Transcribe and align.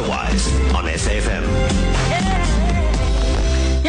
Otherwise 0.00 0.48
on 0.72 0.84
SAFM. 0.84 1.89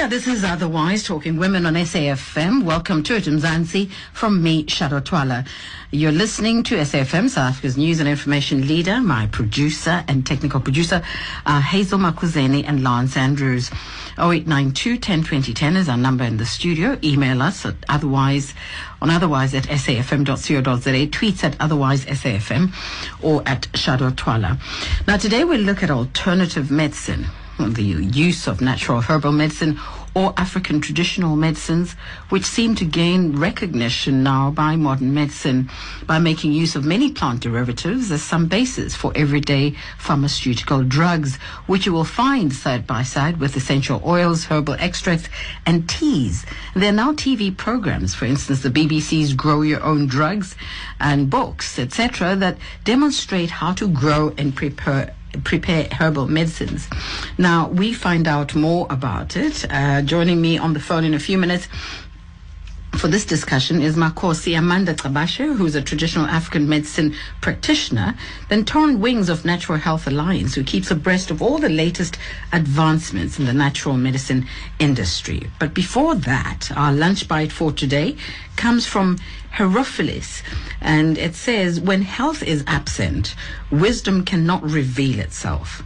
Yeah, 0.01 0.08
this 0.08 0.25
is 0.25 0.43
uh, 0.43 0.47
Otherwise 0.47 1.04
Talking 1.04 1.38
Women 1.38 1.67
on 1.67 1.75
SAFM. 1.75 2.64
Welcome 2.64 3.03
to 3.03 3.17
it, 3.17 3.25
Mzansi, 3.25 3.92
from 4.14 4.42
me, 4.42 4.66
Shado 4.66 5.05
Twala. 5.05 5.46
You're 5.92 6.12
listening 6.12 6.64
to 6.64 6.77
SAFM, 6.77 7.30
South 7.30 7.51
Africa's 7.51 7.77
news 7.77 8.00
and 8.00 8.09
information 8.09 8.68
leader. 8.68 9.00
My 9.00 9.27
producer 9.27 10.04
and 10.07 10.25
technical 10.25 10.59
producer 10.59 11.04
are 11.45 11.62
Hazel 11.62 12.00
Makuzeni 12.00 12.68
and 12.68 12.84
Lance 12.84 13.16
Andrews. 13.16 13.70
0892 14.18 14.94
102010 14.94 15.76
is 15.76 15.88
our 15.88 15.98
number 15.98 16.23
in 16.23 16.38
the 16.38 16.48
studio. 16.48 16.98
Email 17.04 17.44
us 17.44 17.63
at 17.63 17.76
otherwise 17.88 18.55
on 19.04 19.12
otherwise 19.12 19.54
at 19.54 19.66
safm.co.za, 19.66 21.08
tweets 21.12 21.44
at 21.44 21.55
otherwise 21.59 22.05
SAFM 22.05 22.73
or 23.22 23.44
at 23.45 23.72
Shado 23.73 24.16
Twala. 24.16 24.58
Now 25.08 25.18
today 25.18 25.44
we'll 25.44 25.62
look 25.62 25.84
at 25.84 25.91
alternative 25.91 26.72
medicine 26.72 27.27
the 27.70 27.84
use 27.84 28.48
of 28.48 28.62
natural 28.62 29.02
herbal 29.02 29.32
medicine 29.32 29.80
or 30.14 30.34
African 30.36 30.82
traditional 30.82 31.36
medicines, 31.36 31.94
which 32.30 32.44
seem 32.44 32.76
to 32.76 32.86
gain 32.86 33.38
recognition 33.38 34.24
now 34.24 34.52
by 34.52 34.76
modern 34.76 35.14
medicine 35.14 35.70
by 36.06 36.20
making 36.20 36.52
use 36.52 36.76
of 36.76 36.84
many 36.84 37.12
plant 37.12 37.40
derivatives 37.40 38.12
as 38.12 38.22
some 38.22 38.48
basis 38.48 38.94
for 38.94 39.14
everyday 39.16 39.74
pharmaceutical 39.98 40.84
drugs, 40.84 41.38
which 41.66 41.86
you 41.86 41.94
will 41.94 42.04
find 42.04 42.52
side 42.52 42.86
by 42.86 43.04
side 43.04 43.40
with 43.40 43.56
essential 43.56 44.02
oils, 44.06 44.46
herbal 44.46 44.76
extracts, 44.80 45.30
and 45.66 45.88
teas. 45.88 46.46
There 46.76 46.90
are 46.90 46.96
now 46.96 47.14
TV 47.14 47.56
programs, 47.56 48.14
for 48.14 48.26
instance, 48.26 48.64
the 48.64 48.70
BBC's 48.70 49.34
Grow 49.34 49.62
Your 49.62 49.82
Own 49.84 50.08
Drugs 50.08 50.56
and 51.00 51.30
books, 51.30 51.80
etc., 51.80 52.36
that 52.36 52.58
demonstrate 52.84 53.50
how 53.50 53.73
to 53.73 53.88
grow 53.88 54.34
and 54.38 54.56
prepare 54.56 55.14
prepare 55.44 55.88
herbal 55.91 56.27
medicines. 56.27 56.88
Now, 57.38 57.70
we 57.70 57.94
find 57.94 58.27
out 58.27 58.56
more 58.56 58.88
about 58.89 59.36
it. 59.36 59.66
Uh, 59.69 60.02
joining 60.02 60.42
me 60.42 60.58
on 60.58 60.73
the 60.73 60.80
phone 60.80 61.03
in 61.03 61.14
a 61.14 61.19
few 61.19 61.38
minutes 61.38 61.67
for 62.97 63.08
this 63.08 63.25
discussion 63.25 63.81
is 63.81 63.95
Makhosi 63.95 64.56
Amanda 64.56 64.94
Gcabashe, 64.94 65.56
who's 65.56 65.73
a 65.73 65.81
traditional 65.81 66.28
African 66.28 66.70
medicine 66.70 67.16
practitioner, 67.39 68.16
then 68.50 68.64
Toren 68.64 69.00
Wings 69.00 69.28
of 69.28 69.44
Natural 69.44 69.80
Health 69.80 70.06
Alliance, 70.06 70.53
who 70.53 70.64
keeps 70.64 70.92
abreast 70.92 71.31
of 71.31 71.42
all 71.42 71.58
the 71.58 71.69
latest 71.69 72.19
advancements 72.53 73.39
in 73.39 73.45
the 73.45 73.53
natural 73.53 73.97
medicine 73.97 74.45
industry. 74.78 75.50
But 75.58 75.73
before 75.73 76.14
that, 76.14 76.69
our 76.75 76.94
lunch 76.94 77.28
bite 77.28 77.52
for 77.52 77.72
today 77.72 78.17
comes 78.56 78.86
from 78.86 79.17
Herophilus, 79.53 80.44
and 80.80 81.17
it 81.17 81.34
says, 81.34 81.80
When 81.80 82.03
health 82.03 82.44
is 82.44 82.64
absent, 82.67 83.36
wisdom 83.72 84.23
cannot 84.23 84.64
reveal 84.64 85.19
itself, 85.19 85.81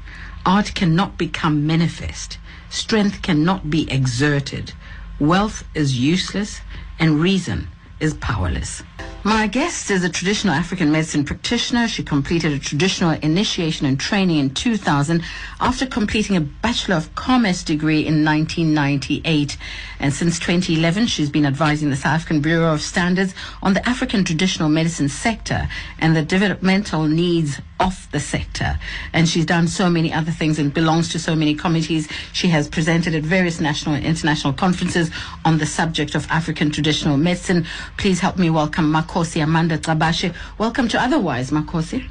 art 0.45 0.73
cannot 0.75 1.17
become 1.17 1.65
manifest, 1.65 2.39
strength 2.69 3.21
cannot 3.21 3.69
be 3.69 3.89
exerted, 3.89 4.73
wealth 5.17 5.63
is 5.73 5.97
useless 5.97 6.59
and 6.99 7.19
reason 7.19 7.67
is 7.99 8.13
powerless. 8.15 8.83
My 9.27 9.47
guest 9.47 9.89
is 9.89 10.03
a 10.03 10.09
traditional 10.09 10.53
African 10.53 10.91
medicine 10.91 11.25
practitioner. 11.25 11.87
She 11.87 12.03
completed 12.03 12.53
a 12.53 12.59
traditional 12.59 13.09
initiation 13.09 13.87
and 13.87 13.99
training 13.99 14.37
in 14.37 14.51
2000 14.51 15.23
after 15.59 15.87
completing 15.87 16.37
a 16.37 16.41
Bachelor 16.41 16.97
of 16.97 17.15
Commerce 17.15 17.63
degree 17.63 18.05
in 18.05 18.23
1998. 18.23 19.57
And 19.99 20.13
since 20.13 20.37
2011, 20.37 21.07
she's 21.07 21.31
been 21.31 21.47
advising 21.47 21.89
the 21.89 21.95
South 21.95 22.17
African 22.17 22.41
Bureau 22.41 22.71
of 22.71 22.81
Standards 22.81 23.33
on 23.63 23.73
the 23.73 23.89
African 23.89 24.23
traditional 24.23 24.69
medicine 24.69 25.09
sector 25.09 25.69
and 25.97 26.15
the 26.15 26.21
developmental 26.21 27.07
needs 27.07 27.59
of 27.79 28.07
the 28.11 28.19
sector. 28.19 28.79
And 29.11 29.27
she's 29.27 29.45
done 29.45 29.67
so 29.67 29.89
many 29.89 30.13
other 30.13 30.31
things 30.31 30.59
and 30.59 30.71
belongs 30.71 31.11
to 31.13 31.19
so 31.19 31.35
many 31.35 31.55
committees. 31.55 32.07
She 32.31 32.49
has 32.49 32.69
presented 32.69 33.15
at 33.15 33.23
various 33.23 33.59
national 33.59 33.95
and 33.95 34.05
international 34.05 34.53
conferences 34.53 35.09
on 35.43 35.57
the 35.57 35.65
subject 35.65 36.13
of 36.13 36.27
African 36.29 36.69
traditional 36.69 37.17
medicine. 37.17 37.65
Please 37.97 38.19
help 38.19 38.37
me 38.37 38.51
welcome 38.51 38.85
Makhosi 39.15 39.41
Amanda 39.41 39.77
Gcabashe. 39.77 40.35
Welcome 40.57 40.89
to 40.89 41.01
Otherwise, 41.01 41.49
Makhosi. 41.49 42.05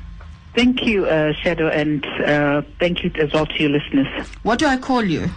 Thank 0.54 0.86
you, 0.86 1.04
uh, 1.04 1.34
Shado, 1.34 1.70
and 1.70 2.06
uh, 2.24 2.62
thank 2.80 3.04
you 3.04 3.10
as 3.16 3.30
well 3.32 3.44
to 3.44 3.62
your 3.62 3.70
listeners. 3.72 4.28
What 4.42 4.58
do 4.58 4.66
I 4.66 4.78
call 4.78 5.04
you? 5.04 5.28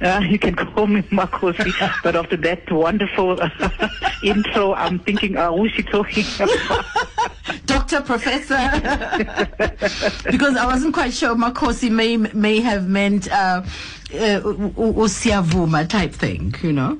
Uh, 0.00 0.20
you 0.26 0.38
can 0.38 0.54
call 0.54 0.86
me 0.86 1.02
Makhosi, 1.02 1.70
but 2.02 2.16
after 2.16 2.36
that 2.38 2.70
wonderful 2.72 3.38
intro, 4.24 4.72
I'm 4.74 5.00
thinking, 5.00 5.36
uh, 5.36 5.52
who's 5.52 5.72
she 5.72 5.82
talking 5.82 6.24
about? 6.36 6.86
Doctor, 7.92 8.06
Professor. 8.06 8.56
because 10.30 10.56
I 10.56 10.64
wasn't 10.66 10.94
quite 10.94 11.12
sure 11.12 11.34
Makhosi 11.34 11.90
may 11.90 12.16
may 12.16 12.60
have 12.60 12.88
meant 12.88 13.30
uh, 13.30 13.62
uh, 14.14 15.84
type 15.84 16.12
thing, 16.12 16.54
you 16.62 16.72
know? 16.72 16.98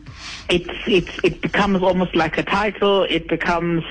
It's, 0.50 0.68
it's, 0.86 1.18
it 1.24 1.40
becomes 1.40 1.82
almost 1.82 2.14
like 2.14 2.36
a 2.36 2.42
title. 2.42 3.04
It 3.04 3.26
becomes, 3.28 3.84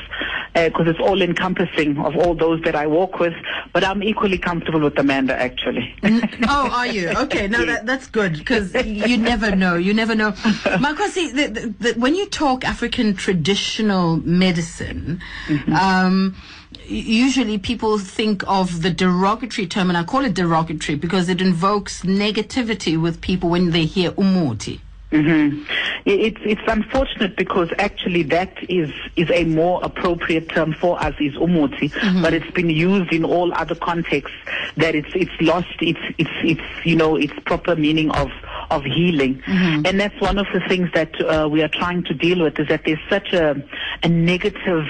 because 0.53 0.87
uh, 0.87 0.91
it's 0.91 0.99
all 0.99 1.21
encompassing 1.23 1.97
of 1.97 2.15
all 2.17 2.35
those 2.35 2.61
that 2.63 2.75
I 2.75 2.85
walk 2.85 3.19
with. 3.19 3.33
But 3.73 3.83
I'm 3.83 4.03
equally 4.03 4.37
comfortable 4.37 4.81
with 4.81 4.97
Amanda, 4.99 5.35
actually. 5.35 5.95
oh, 6.03 6.69
are 6.71 6.87
you? 6.87 7.09
Okay, 7.09 7.47
no, 7.47 7.65
that, 7.65 7.87
that's 7.87 8.07
good 8.07 8.37
because 8.37 8.75
you 8.85 9.17
never 9.17 9.55
know. 9.55 9.75
You 9.75 9.93
never 9.93 10.13
know. 10.13 10.31
Makhosi, 10.85 11.33
the, 11.33 11.47
the, 11.47 11.93
the, 11.93 11.99
when 11.99 12.13
you 12.13 12.27
talk 12.27 12.63
African 12.63 13.15
traditional 13.15 14.17
medicine, 14.17 15.19
mm-hmm. 15.47 15.73
um, 15.73 16.35
usually 16.87 17.57
people 17.57 17.97
think 17.97 18.43
of 18.47 18.81
the 18.81 18.89
derogatory 18.89 19.67
term, 19.67 19.89
and 19.89 19.97
I 19.97 20.03
call 20.03 20.25
it 20.25 20.33
derogatory 20.33 20.97
because 20.97 21.29
it 21.29 21.41
invokes 21.41 22.03
negativity 22.03 23.01
with 23.01 23.21
people 23.21 23.49
when 23.49 23.71
they 23.71 23.85
hear 23.85 24.11
umuti. 24.11 24.79
Mm-hmm. 25.11 25.63
It's 26.05 26.39
it's 26.45 26.61
unfortunate 26.67 27.35
because 27.35 27.69
actually 27.77 28.23
that 28.23 28.53
is 28.69 28.89
is 29.17 29.29
a 29.29 29.43
more 29.43 29.81
appropriate 29.83 30.47
term 30.47 30.73
for 30.73 31.01
us 31.03 31.13
is 31.19 31.33
umuti, 31.33 31.91
mm-hmm. 31.91 32.21
but 32.21 32.33
it's 32.33 32.49
been 32.51 32.69
used 32.69 33.11
in 33.11 33.25
all 33.25 33.53
other 33.53 33.75
contexts 33.75 34.37
that 34.77 34.95
it's 34.95 35.09
it's 35.13 35.31
lost 35.41 35.67
its 35.81 35.99
its 36.17 36.29
its 36.43 36.61
you 36.85 36.95
know 36.95 37.17
its 37.17 37.33
proper 37.43 37.75
meaning 37.75 38.09
of 38.11 38.29
of 38.71 38.83
healing. 38.83 39.41
Mm-hmm. 39.45 39.85
And 39.85 39.99
that's 39.99 40.19
one 40.19 40.37
of 40.37 40.47
the 40.53 40.61
things 40.67 40.89
that 40.93 41.13
uh, 41.21 41.47
we 41.49 41.61
are 41.61 41.67
trying 41.67 42.03
to 42.05 42.13
deal 42.13 42.43
with 42.43 42.59
is 42.59 42.67
that 42.69 42.83
there's 42.85 42.99
such 43.09 43.33
a, 43.33 43.61
a 44.03 44.07
negative 44.07 44.85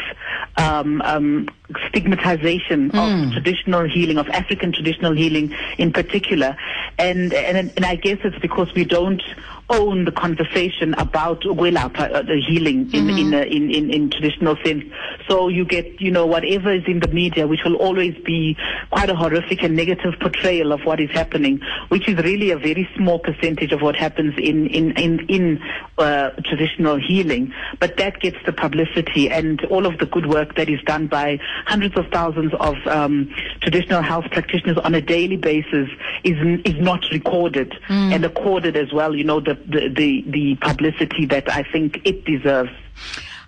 um, 0.57 1.01
um, 1.01 1.47
stigmatization 1.87 2.91
mm. 2.91 3.27
of 3.27 3.33
traditional 3.33 3.87
healing, 3.87 4.17
of 4.17 4.27
African 4.29 4.71
traditional 4.71 5.15
healing 5.15 5.55
in 5.77 5.91
particular. 5.91 6.55
And, 6.97 7.33
and, 7.33 7.71
and 7.75 7.85
I 7.85 7.95
guess 7.95 8.19
it's 8.23 8.37
because 8.39 8.73
we 8.75 8.85
don't 8.85 9.21
own 9.69 10.05
the 10.05 10.11
conversation 10.11 10.93
about 10.95 11.45
uh, 11.45 11.53
the 11.53 12.43
healing 12.47 12.91
in, 12.93 13.07
mm-hmm. 13.07 13.17
in, 13.17 13.33
uh, 13.33 13.37
in, 13.43 13.71
in, 13.71 13.89
in, 13.89 14.09
traditional 14.09 14.57
sense. 14.65 14.83
So 15.27 15.47
you 15.47 15.65
get, 15.65 16.01
you 16.01 16.11
know, 16.11 16.25
whatever 16.25 16.73
is 16.73 16.83
in 16.87 16.99
the 16.99 17.07
media, 17.07 17.47
which 17.47 17.61
will 17.63 17.75
always 17.75 18.15
be 18.25 18.57
quite 18.91 19.09
a 19.09 19.15
horrific 19.15 19.63
and 19.63 19.75
negative 19.75 20.13
portrayal 20.19 20.71
of 20.71 20.81
what 20.81 20.99
is 20.99 21.09
happening, 21.11 21.59
which 21.89 22.07
is 22.07 22.17
really 22.17 22.51
a 22.51 22.57
very 22.57 22.87
small 22.95 23.19
percentage 23.19 23.71
of 23.71 23.81
what 23.81 23.95
happens 23.95 24.33
in, 24.37 24.67
in, 24.67 24.91
in, 24.97 25.19
in 25.27 25.61
uh, 25.97 26.29
traditional 26.45 26.99
healing. 26.99 27.53
But 27.79 27.97
that 27.97 28.19
gets 28.19 28.37
the 28.45 28.53
publicity 28.53 29.29
and 29.29 29.63
all 29.65 29.85
of 29.85 29.97
the 29.99 30.05
good 30.05 30.27
work 30.27 30.55
that 30.55 30.69
is 30.69 30.81
done 30.85 31.07
by 31.07 31.39
hundreds 31.65 31.97
of 31.97 32.07
thousands 32.11 32.53
of 32.59 32.75
um, 32.87 33.33
traditional 33.61 34.01
health 34.01 34.25
practitioners 34.31 34.77
on 34.77 34.95
a 34.95 35.01
daily 35.01 35.37
basis 35.37 35.89
is, 36.23 36.37
is 36.65 36.75
not 36.79 37.03
recorded 37.11 37.73
mm. 37.87 38.13
and 38.13 38.25
accorded 38.25 38.75
as 38.75 38.91
well. 38.93 39.15
You 39.15 39.23
know, 39.23 39.39
the 39.39 39.55
the, 39.55 39.89
the, 39.89 40.23
the 40.27 40.55
publicity 40.55 41.25
that 41.27 41.49
I 41.49 41.63
think 41.63 42.01
it 42.05 42.25
deserves. 42.25 42.71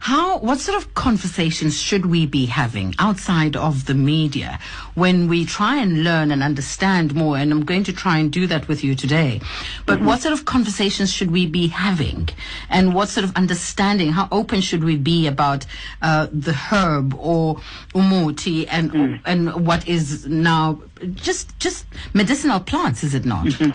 How, 0.03 0.37
what 0.39 0.59
sort 0.59 0.75
of 0.75 0.93
conversations 0.95 1.79
should 1.79 2.07
we 2.07 2.25
be 2.25 2.47
having 2.47 2.93
outside 2.99 3.55
of 3.55 3.85
the 3.85 3.93
media 3.93 4.59
when 4.95 5.29
we 5.29 5.45
try 5.45 5.77
and 5.77 6.03
learn 6.03 6.29
and 6.29 6.43
understand 6.43 7.15
more? 7.15 7.37
And 7.37 7.53
I'm 7.53 7.63
going 7.63 7.85
to 7.85 7.93
try 7.93 8.17
and 8.17 8.29
do 8.29 8.45
that 8.47 8.67
with 8.67 8.83
you 8.83 8.95
today. 8.95 9.39
But 9.85 9.99
mm-hmm. 9.99 10.07
what 10.07 10.19
sort 10.19 10.33
of 10.33 10.43
conversations 10.43 11.09
should 11.09 11.31
we 11.31 11.45
be 11.45 11.67
having? 11.67 12.27
And 12.69 12.93
what 12.93 13.07
sort 13.07 13.23
of 13.23 13.33
understanding, 13.37 14.11
how 14.11 14.27
open 14.29 14.59
should 14.59 14.83
we 14.83 14.97
be 14.97 15.25
about 15.25 15.65
uh, 16.01 16.27
the 16.33 16.51
herb 16.51 17.13
or 17.17 17.61
umuti 17.95 18.67
and, 18.69 18.91
mm. 18.91 19.21
and 19.23 19.65
what 19.65 19.87
is 19.87 20.27
now 20.27 20.81
just, 21.13 21.57
just 21.59 21.85
medicinal 22.13 22.59
plants, 22.59 23.05
is 23.05 23.15
it 23.15 23.23
not? 23.23 23.45
Mm-hmm. 23.45 23.71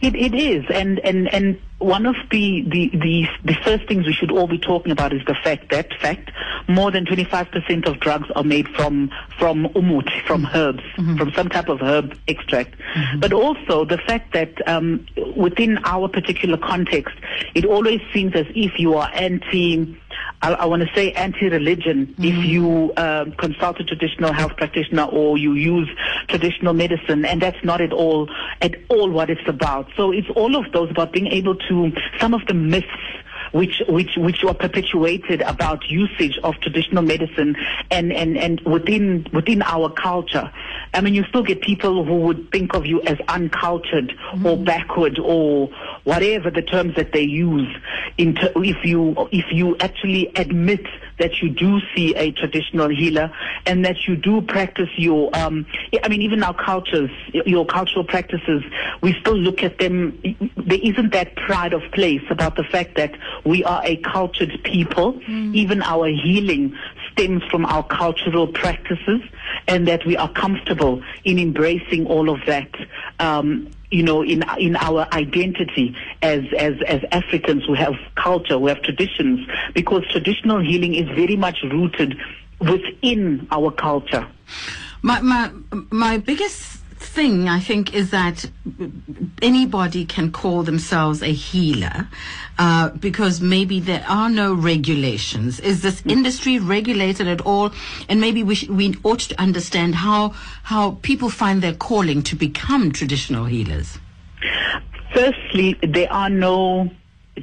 It, 0.00 0.14
it 0.14 0.34
is, 0.34 0.64
and, 0.72 0.98
and, 1.00 1.32
and 1.32 1.60
one 1.78 2.06
of 2.06 2.16
the, 2.30 2.62
the, 2.62 2.90
the, 2.92 3.26
the, 3.44 3.54
first 3.64 3.86
things 3.88 4.06
we 4.06 4.12
should 4.12 4.30
all 4.30 4.46
be 4.46 4.58
talking 4.58 4.92
about 4.92 5.12
is 5.12 5.22
the 5.26 5.34
fact 5.34 5.70
that 5.70 5.92
fact 6.00 6.30
more 6.68 6.90
than 6.90 7.04
25% 7.04 7.86
of 7.86 8.00
drugs 8.00 8.28
are 8.34 8.44
made 8.44 8.68
from, 8.68 9.10
from 9.38 9.66
umut, 9.74 10.08
from 10.26 10.44
mm-hmm. 10.44 10.56
herbs, 10.56 10.82
mm-hmm. 10.96 11.16
from 11.16 11.32
some 11.32 11.48
type 11.48 11.68
of 11.68 11.80
herb 11.80 12.16
extract. 12.28 12.76
Mm-hmm. 12.78 13.20
But 13.20 13.32
also 13.32 13.84
the 13.84 13.98
fact 13.98 14.32
that 14.32 14.66
um, 14.68 15.06
within 15.36 15.78
our 15.84 16.08
particular 16.08 16.56
context, 16.56 17.16
it 17.54 17.64
always 17.64 18.00
seems 18.12 18.34
as 18.34 18.46
if 18.54 18.78
you 18.78 18.94
are 18.94 19.10
anti 19.12 19.99
I, 20.42 20.52
I 20.52 20.64
want 20.66 20.82
to 20.82 20.88
say 20.94 21.12
anti-religion 21.12 22.06
mm-hmm. 22.06 22.24
if 22.24 22.44
you 22.44 22.92
um, 22.96 23.32
consult 23.32 23.80
a 23.80 23.84
traditional 23.84 24.32
health 24.32 24.56
practitioner 24.56 25.04
or 25.04 25.36
you 25.36 25.54
use 25.54 25.88
traditional 26.28 26.72
medicine, 26.72 27.24
and 27.24 27.42
that's 27.42 27.62
not 27.64 27.80
at 27.80 27.92
all 27.92 28.28
at 28.60 28.74
all 28.88 29.10
what 29.10 29.30
it's 29.30 29.46
about. 29.46 29.88
So 29.96 30.12
it's 30.12 30.28
all 30.30 30.56
of 30.56 30.72
those 30.72 30.90
about 30.90 31.12
being 31.12 31.26
able 31.26 31.56
to, 31.56 31.92
some 32.18 32.34
of 32.34 32.46
the 32.46 32.54
myths 32.54 32.88
which 33.52 33.82
which 33.88 34.16
which 34.16 34.42
were 34.44 34.54
perpetuated 34.54 35.42
about 35.42 35.88
usage 35.90 36.38
of 36.44 36.54
traditional 36.60 37.02
medicine 37.02 37.56
and 37.90 38.12
and 38.12 38.36
and 38.36 38.60
within 38.60 39.26
within 39.32 39.62
our 39.62 39.90
culture. 39.90 40.52
I 40.92 41.00
mean, 41.00 41.14
you 41.14 41.24
still 41.24 41.42
get 41.42 41.60
people 41.60 42.04
who 42.04 42.16
would 42.22 42.50
think 42.50 42.74
of 42.74 42.86
you 42.86 43.00
as 43.02 43.18
uncultured 43.28 44.08
mm-hmm. 44.08 44.46
or 44.46 44.56
backward 44.56 45.18
or 45.18 45.68
whatever 46.04 46.50
the 46.50 46.62
terms 46.62 46.96
that 46.96 47.12
they 47.12 47.22
use. 47.22 47.68
If 48.18 48.84
you 48.84 49.28
if 49.30 49.46
you 49.52 49.76
actually 49.78 50.32
admit 50.34 50.86
that 51.20 51.40
you 51.42 51.50
do 51.50 51.80
see 51.94 52.14
a 52.16 52.32
traditional 52.32 52.88
healer 52.88 53.30
and 53.66 53.84
that 53.84 54.08
you 54.08 54.16
do 54.16 54.40
practice 54.40 54.88
your, 54.96 55.30
um, 55.36 55.66
I 56.02 56.08
mean, 56.08 56.22
even 56.22 56.42
our 56.42 56.54
cultures, 56.54 57.10
your 57.32 57.66
cultural 57.66 58.04
practices, 58.04 58.64
we 59.02 59.14
still 59.20 59.36
look 59.36 59.62
at 59.62 59.78
them. 59.78 60.18
There 60.56 60.80
isn't 60.82 61.12
that 61.12 61.36
pride 61.36 61.74
of 61.74 61.82
place 61.92 62.22
about 62.30 62.56
the 62.56 62.64
fact 62.64 62.96
that 62.96 63.14
we 63.44 63.62
are 63.64 63.82
a 63.84 63.96
cultured 63.98 64.60
people. 64.64 65.12
Mm. 65.12 65.54
Even 65.54 65.82
our 65.82 66.08
healing 66.08 66.76
stems 67.20 67.42
from 67.50 67.66
our 67.66 67.82
cultural 67.82 68.46
practices 68.46 69.20
and 69.68 69.86
that 69.86 70.04
we 70.06 70.16
are 70.16 70.32
comfortable 70.32 71.02
in 71.24 71.38
embracing 71.38 72.06
all 72.06 72.30
of 72.30 72.40
that. 72.46 72.70
Um, 73.18 73.70
you 73.90 74.02
know, 74.02 74.22
in 74.22 74.44
in 74.58 74.76
our 74.76 75.06
identity 75.12 75.96
as 76.22 76.44
as 76.56 76.74
as 76.86 77.00
Africans 77.10 77.64
who 77.66 77.74
have 77.74 77.94
culture, 78.14 78.56
who 78.58 78.68
have 78.68 78.80
traditions, 78.82 79.46
because 79.74 80.06
traditional 80.10 80.60
healing 80.60 80.94
is 80.94 81.08
very 81.08 81.36
much 81.36 81.58
rooted 81.64 82.16
within 82.60 83.46
our 83.50 83.70
culture. 83.72 84.26
My 85.02 85.20
my 85.20 85.50
my 85.90 86.18
biggest 86.18 86.79
thing, 87.14 87.48
I 87.48 87.60
think, 87.60 87.94
is 87.94 88.10
that 88.10 88.48
anybody 89.42 90.04
can 90.04 90.30
call 90.30 90.62
themselves 90.62 91.22
a 91.22 91.32
healer 91.32 92.08
uh, 92.58 92.90
because 92.90 93.40
maybe 93.40 93.80
there 93.80 94.04
are 94.08 94.30
no 94.30 94.54
regulations. 94.54 95.60
Is 95.60 95.82
this 95.82 96.02
industry 96.06 96.58
regulated 96.58 97.26
at 97.26 97.40
all? 97.40 97.72
And 98.08 98.20
maybe 98.20 98.42
we, 98.42 98.54
sh- 98.54 98.68
we 98.68 98.94
ought 99.02 99.20
to 99.20 99.40
understand 99.40 99.94
how, 99.94 100.34
how 100.62 100.98
people 101.02 101.30
find 101.30 101.62
their 101.62 101.74
calling 101.74 102.22
to 102.24 102.36
become 102.36 102.92
traditional 102.92 103.44
healers. 103.44 103.98
Firstly, 105.12 105.76
there 105.82 106.12
are 106.12 106.30
no 106.30 106.90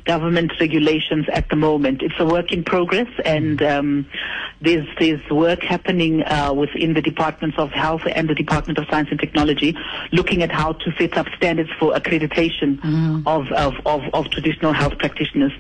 government 0.05 0.51
regulations 0.59 1.25
at 1.31 1.49
the 1.49 1.55
moment. 1.55 2.01
It's 2.01 2.19
a 2.19 2.25
work 2.25 2.51
in 2.51 2.63
progress, 2.63 3.07
and 3.23 3.61
um, 3.61 4.05
there's 4.61 4.87
there's 4.99 5.21
work 5.29 5.63
happening 5.63 6.23
uh, 6.23 6.53
within 6.53 6.93
the 6.93 7.01
departments 7.01 7.57
of 7.57 7.71
health 7.71 8.01
and 8.05 8.29
the 8.29 8.35
Department 8.35 8.77
of 8.79 8.85
Science 8.89 9.09
and 9.11 9.19
Technology, 9.19 9.75
looking 10.11 10.43
at 10.43 10.51
how 10.51 10.73
to 10.73 10.91
set 10.97 11.17
up 11.17 11.27
standards 11.35 11.69
for 11.79 11.93
accreditation 11.93 12.79
mm. 12.81 13.23
of, 13.25 13.51
of, 13.53 13.73
of, 13.85 14.01
of 14.13 14.29
traditional 14.31 14.73
health 14.73 14.97
practitioners. 14.97 15.53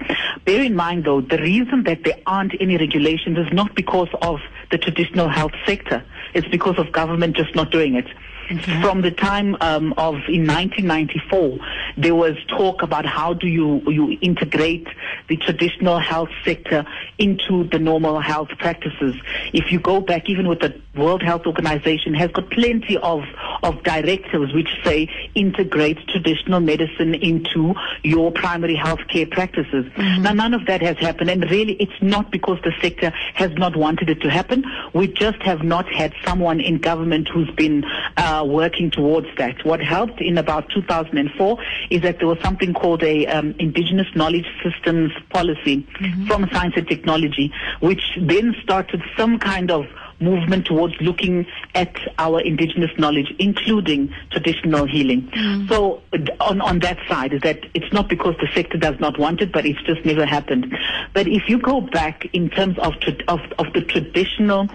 Bear 0.45 0.61
in 0.61 0.75
mind, 0.75 1.05
though, 1.05 1.21
the 1.21 1.37
reason 1.37 1.83
that 1.83 2.03
there 2.03 2.19
aren't 2.25 2.53
any 2.59 2.77
regulations 2.77 3.37
is 3.37 3.51
not 3.53 3.75
because 3.75 4.09
of 4.21 4.39
the 4.71 4.77
traditional 4.77 5.29
health 5.29 5.53
sector. 5.65 6.03
It's 6.33 6.47
because 6.49 6.77
of 6.77 6.91
government 6.91 7.35
just 7.35 7.55
not 7.55 7.71
doing 7.71 7.95
it. 7.95 8.07
Okay. 8.49 8.81
From 8.81 9.01
the 9.01 9.11
time 9.11 9.57
um, 9.59 9.93
of 9.97 10.15
in 10.29 10.47
1994, 10.47 11.59
there 11.97 12.15
was 12.15 12.35
talk 12.47 12.81
about 12.81 13.05
how 13.05 13.33
do 13.33 13.47
you 13.47 13.81
you 13.91 14.17
integrate 14.21 14.87
the 15.27 15.35
traditional 15.37 15.99
health 15.99 16.29
sector 16.45 16.85
into 17.17 17.65
the 17.65 17.79
normal 17.79 18.21
health 18.21 18.49
practices. 18.57 19.15
If 19.53 19.71
you 19.71 19.79
go 19.79 19.99
back, 19.99 20.29
even 20.29 20.47
with 20.47 20.59
the 20.59 20.79
World 20.95 21.21
Health 21.21 21.45
Organization, 21.45 22.13
has 22.13 22.31
got 22.31 22.49
plenty 22.49 22.97
of 22.97 23.23
of 23.63 23.83
directives 23.83 24.53
which 24.53 24.69
say 24.83 25.09
integrate 25.35 25.97
traditional 26.07 26.59
medicine 26.59 27.15
into 27.15 27.73
your 28.03 28.31
primary 28.31 28.75
health 28.75 29.01
care 29.09 29.25
practices. 29.25 29.85
Mm-hmm. 29.85 30.23
Now, 30.23 30.33
none 30.33 30.53
of 30.53 30.65
that 30.67 30.81
has 30.81 30.97
happened, 30.97 31.29
and 31.29 31.49
really, 31.49 31.73
it's 31.73 32.01
not 32.01 32.31
because 32.31 32.59
the 32.63 32.73
sector 32.81 33.11
has 33.33 33.51
not 33.53 33.75
wanted 33.75 34.09
it 34.09 34.21
to 34.21 34.29
happen. 34.29 34.63
We 34.93 35.07
just 35.07 35.41
have 35.43 35.63
not 35.63 35.91
had 35.91 36.13
someone 36.25 36.59
in 36.59 36.77
government 36.77 37.27
who's 37.27 37.49
been 37.51 37.83
uh, 38.15 38.36
working 38.45 38.91
towards 38.91 39.27
that. 39.37 39.63
What 39.65 39.81
helped 39.81 40.21
in 40.21 40.37
about 40.37 40.69
2004 40.69 41.57
is 41.89 42.01
that 42.01 42.19
there 42.19 42.27
was 42.27 42.39
something 42.41 42.73
called 42.73 43.03
a 43.03 43.25
um, 43.27 43.55
Indigenous 43.59 44.07
Knowledge 44.15 44.47
Systems 44.63 45.11
Policy 45.29 45.87
mm-hmm. 45.99 46.27
from 46.27 46.49
Science 46.51 46.73
and 46.77 46.87
Technology, 46.87 47.51
which 47.79 48.03
then 48.19 48.55
started 48.63 49.01
some 49.15 49.39
kind 49.39 49.71
of 49.71 49.85
movement 50.19 50.65
towards 50.65 50.95
looking 50.99 51.45
at 51.75 51.95
our 52.17 52.39
indigenous 52.41 52.91
knowledge, 52.97 53.33
including 53.39 54.13
traditional 54.31 54.85
healing. 54.85 55.29
Mm. 55.29 55.69
So 55.69 56.01
on, 56.39 56.61
on 56.61 56.79
that 56.79 56.97
side 57.07 57.33
is 57.33 57.41
that 57.41 57.59
it's 57.73 57.91
not 57.93 58.09
because 58.09 58.35
the 58.39 58.47
sector 58.53 58.77
does 58.77 58.99
not 58.99 59.19
want 59.19 59.41
it, 59.41 59.51
but 59.51 59.65
it's 59.65 59.81
just 59.83 60.03
never 60.05 60.25
happened. 60.25 60.73
But 61.13 61.27
if 61.27 61.47
you 61.47 61.59
go 61.59 61.81
back 61.81 62.25
in 62.33 62.49
terms 62.49 62.77
of, 62.79 62.93
of, 63.27 63.39
of 63.59 63.73
the 63.73 63.81
traditional 63.81 64.67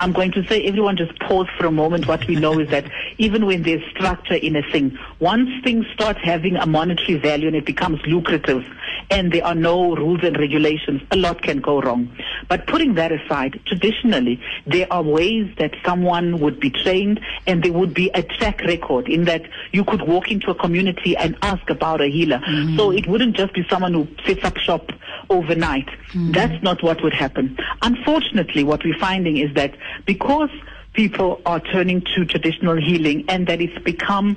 I'm 0.00 0.12
going 0.12 0.30
to 0.32 0.46
say 0.46 0.64
everyone 0.64 0.96
just 0.96 1.18
pause 1.18 1.48
for 1.58 1.66
a 1.66 1.72
moment. 1.72 2.06
What 2.06 2.26
we 2.28 2.36
know 2.36 2.60
is 2.60 2.68
that 2.70 2.84
even 3.18 3.46
when 3.46 3.62
there's 3.64 3.82
structure 3.90 4.34
in 4.34 4.54
a 4.54 4.62
thing, 4.62 4.96
once 5.18 5.50
things 5.64 5.86
start 5.92 6.16
having 6.18 6.56
a 6.56 6.66
monetary 6.66 7.18
value 7.18 7.48
and 7.48 7.56
it 7.56 7.66
becomes 7.66 8.00
lucrative 8.06 8.64
and 9.10 9.32
there 9.32 9.44
are 9.44 9.54
no 9.54 9.96
rules 9.96 10.20
and 10.22 10.38
regulations, 10.38 11.02
a 11.10 11.16
lot 11.16 11.42
can 11.42 11.58
go 11.58 11.80
wrong. 11.80 12.14
But 12.48 12.66
putting 12.66 12.94
that 12.94 13.10
aside, 13.10 13.60
traditionally, 13.66 14.40
there 14.66 14.86
are 14.92 15.02
ways 15.02 15.52
that 15.58 15.74
someone 15.84 16.38
would 16.40 16.60
be 16.60 16.70
trained 16.70 17.20
and 17.46 17.62
there 17.62 17.72
would 17.72 17.94
be 17.94 18.10
a 18.14 18.22
track 18.22 18.60
record 18.60 19.08
in 19.08 19.24
that 19.24 19.42
you 19.72 19.84
could 19.84 20.02
walk 20.02 20.30
into 20.30 20.50
a 20.50 20.54
community 20.54 21.16
and 21.16 21.36
ask 21.42 21.68
about 21.70 22.00
a 22.00 22.06
healer. 22.06 22.38
Mm-hmm. 22.38 22.76
So 22.76 22.92
it 22.92 23.08
wouldn't 23.08 23.36
just 23.36 23.52
be 23.52 23.66
someone 23.68 23.94
who 23.94 24.06
sets 24.26 24.44
up 24.44 24.58
shop 24.58 24.92
overnight. 25.30 25.88
Mm-hmm. 26.08 26.32
That's 26.32 26.62
not 26.62 26.82
what 26.82 27.02
would 27.02 27.14
happen. 27.14 27.56
Unfortunately, 27.82 28.64
what 28.64 28.84
we're 28.84 28.98
finding 28.98 29.36
is 29.36 29.54
that 29.54 29.74
because 30.06 30.50
people 30.94 31.40
are 31.46 31.60
turning 31.60 32.02
to 32.14 32.24
traditional 32.24 32.76
healing 32.76 33.24
and 33.28 33.46
that 33.46 33.60
it's 33.60 33.78
become 33.84 34.36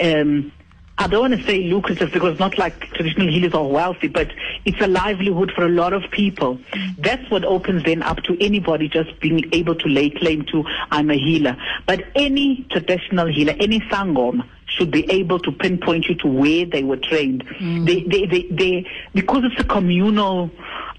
um, 0.00 0.52
I 0.98 1.06
don't 1.06 1.30
want 1.30 1.40
to 1.40 1.46
say 1.46 1.58
lucrative 1.62 2.12
because 2.12 2.38
not 2.38 2.58
like 2.58 2.78
traditional 2.92 3.26
healers 3.26 3.54
are 3.54 3.66
wealthy, 3.66 4.08
but 4.08 4.30
it's 4.64 4.80
a 4.80 4.86
livelihood 4.86 5.50
for 5.52 5.64
a 5.64 5.68
lot 5.68 5.92
of 5.92 6.02
people. 6.10 6.60
That's 6.98 7.28
what 7.30 7.44
opens 7.44 7.84
then 7.84 8.02
up 8.02 8.18
to 8.24 8.36
anybody 8.44 8.88
just 8.88 9.18
being 9.18 9.48
able 9.52 9.74
to 9.74 9.88
lay 9.88 10.10
claim 10.10 10.44
to 10.52 10.64
I'm 10.90 11.10
a 11.10 11.14
healer. 11.14 11.56
But 11.86 12.04
any 12.14 12.66
traditional 12.70 13.26
healer, 13.26 13.54
any 13.58 13.80
sangoma, 13.80 14.46
should 14.66 14.90
be 14.90 15.10
able 15.10 15.38
to 15.40 15.52
pinpoint 15.52 16.06
you 16.06 16.14
to 16.16 16.28
where 16.28 16.66
they 16.66 16.82
were 16.82 16.96
trained. 16.96 17.44
Mm. 17.46 17.86
They, 17.86 18.02
they, 18.04 18.26
they, 18.26 18.48
they, 18.50 18.90
because 19.14 19.44
it's 19.44 19.60
a 19.60 19.64
communal 19.64 20.50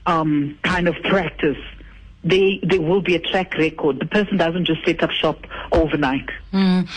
um, 0.06 0.58
kind 0.64 0.88
of 0.88 0.96
practice, 1.04 1.58
they, 2.24 2.60
there 2.64 2.82
will 2.82 3.02
be 3.02 3.16
a 3.16 3.20
track 3.20 3.58
record. 3.58 4.00
The 4.00 4.06
person 4.06 4.38
doesn't 4.38 4.66
just 4.66 4.86
set 4.86 5.04
up 5.04 5.12
shop 5.12 5.46
overnight. 5.72 6.30
Mm. 6.54 6.88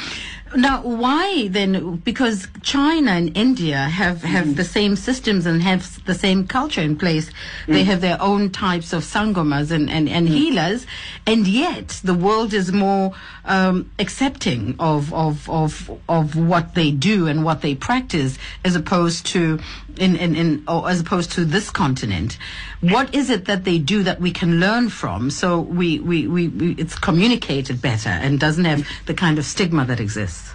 Now, 0.54 0.80
why 0.82 1.48
then? 1.48 1.96
Because 1.96 2.46
China 2.62 3.10
and 3.10 3.36
India 3.36 3.76
have, 3.76 4.22
have 4.22 4.46
mm. 4.46 4.56
the 4.56 4.64
same 4.64 4.94
systems 4.94 5.44
and 5.44 5.60
have 5.62 6.04
the 6.04 6.14
same 6.14 6.46
culture 6.46 6.80
in 6.80 6.96
place. 6.96 7.30
Mm. 7.66 7.74
They 7.74 7.84
have 7.84 8.00
their 8.00 8.20
own 8.22 8.50
types 8.50 8.92
of 8.92 9.02
sangomas 9.02 9.72
and, 9.72 9.90
and, 9.90 10.08
and 10.08 10.28
mm. 10.28 10.30
healers, 10.30 10.86
and 11.26 11.48
yet 11.48 12.00
the 12.04 12.14
world 12.14 12.54
is 12.54 12.72
more 12.72 13.12
um, 13.44 13.90
accepting 13.98 14.76
of, 14.78 15.12
of, 15.12 15.50
of, 15.50 15.90
of 16.08 16.36
what 16.36 16.74
they 16.74 16.92
do 16.92 17.26
and 17.26 17.44
what 17.44 17.62
they 17.62 17.74
practice 17.74 18.38
as 18.64 18.76
opposed 18.76 19.26
to 19.26 19.58
in, 19.98 20.16
in, 20.16 20.36
in 20.36 20.64
or 20.68 20.88
as 20.88 21.00
opposed 21.00 21.32
to 21.32 21.44
this 21.44 21.70
continent. 21.70 22.38
What 22.80 23.14
is 23.14 23.30
it 23.30 23.46
that 23.46 23.64
they 23.64 23.78
do 23.78 24.02
that 24.02 24.20
we 24.20 24.30
can 24.30 24.60
learn 24.60 24.90
from 24.90 25.30
so 25.30 25.60
we, 25.60 25.98
we, 26.00 26.26
we, 26.26 26.48
we 26.48 26.72
it's 26.72 26.98
communicated 26.98 27.80
better 27.80 28.10
and 28.10 28.38
doesn't 28.38 28.64
have 28.64 28.86
the 29.06 29.14
kind 29.14 29.38
of 29.38 29.44
stigma 29.44 29.84
that 29.86 30.00
exists? 30.00 30.45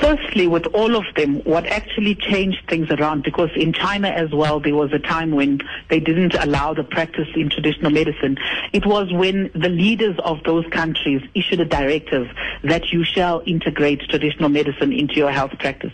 Firstly, 0.00 0.46
with 0.46 0.66
all 0.68 0.96
of 0.96 1.04
them, 1.16 1.40
what 1.44 1.66
actually 1.66 2.14
changed 2.14 2.68
things 2.68 2.90
around, 2.90 3.24
because 3.24 3.50
in 3.56 3.72
China 3.72 4.08
as 4.08 4.30
well, 4.32 4.60
there 4.60 4.74
was 4.74 4.92
a 4.92 4.98
time 4.98 5.32
when 5.32 5.60
they 5.90 6.00
didn't 6.00 6.34
allow 6.34 6.74
the 6.74 6.84
practice 6.84 7.28
in 7.34 7.50
traditional 7.50 7.90
medicine. 7.90 8.36
It 8.72 8.86
was 8.86 9.12
when 9.12 9.50
the 9.54 9.68
leaders 9.68 10.16
of 10.24 10.42
those 10.44 10.66
countries 10.68 11.22
issued 11.34 11.60
a 11.60 11.64
directive 11.64 12.28
that 12.62 12.92
you 12.92 13.04
shall 13.04 13.42
integrate 13.46 14.00
traditional 14.08 14.48
medicine 14.48 14.92
into 14.92 15.14
your 15.14 15.30
health 15.30 15.52
practice. 15.58 15.92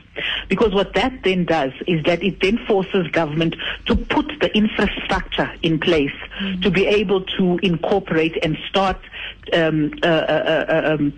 Because 0.48 0.72
what 0.72 0.94
that 0.94 1.12
then 1.24 1.44
does 1.44 1.72
is 1.86 2.04
that 2.04 2.22
it 2.22 2.40
then 2.40 2.58
forces 2.66 3.06
government 3.08 3.56
to 3.86 3.96
put 3.96 4.26
the 4.40 4.54
infrastructure 4.56 5.52
in 5.62 5.78
place 5.80 6.10
mm-hmm. 6.40 6.60
to 6.62 6.70
be 6.70 6.86
able 6.86 7.24
to 7.24 7.58
incorporate 7.62 8.38
and 8.42 8.56
start 8.68 8.98
um, 9.52 9.92
uh, 10.02 10.06
uh, 10.06 10.64
uh, 10.68 10.94
um, 10.94 11.12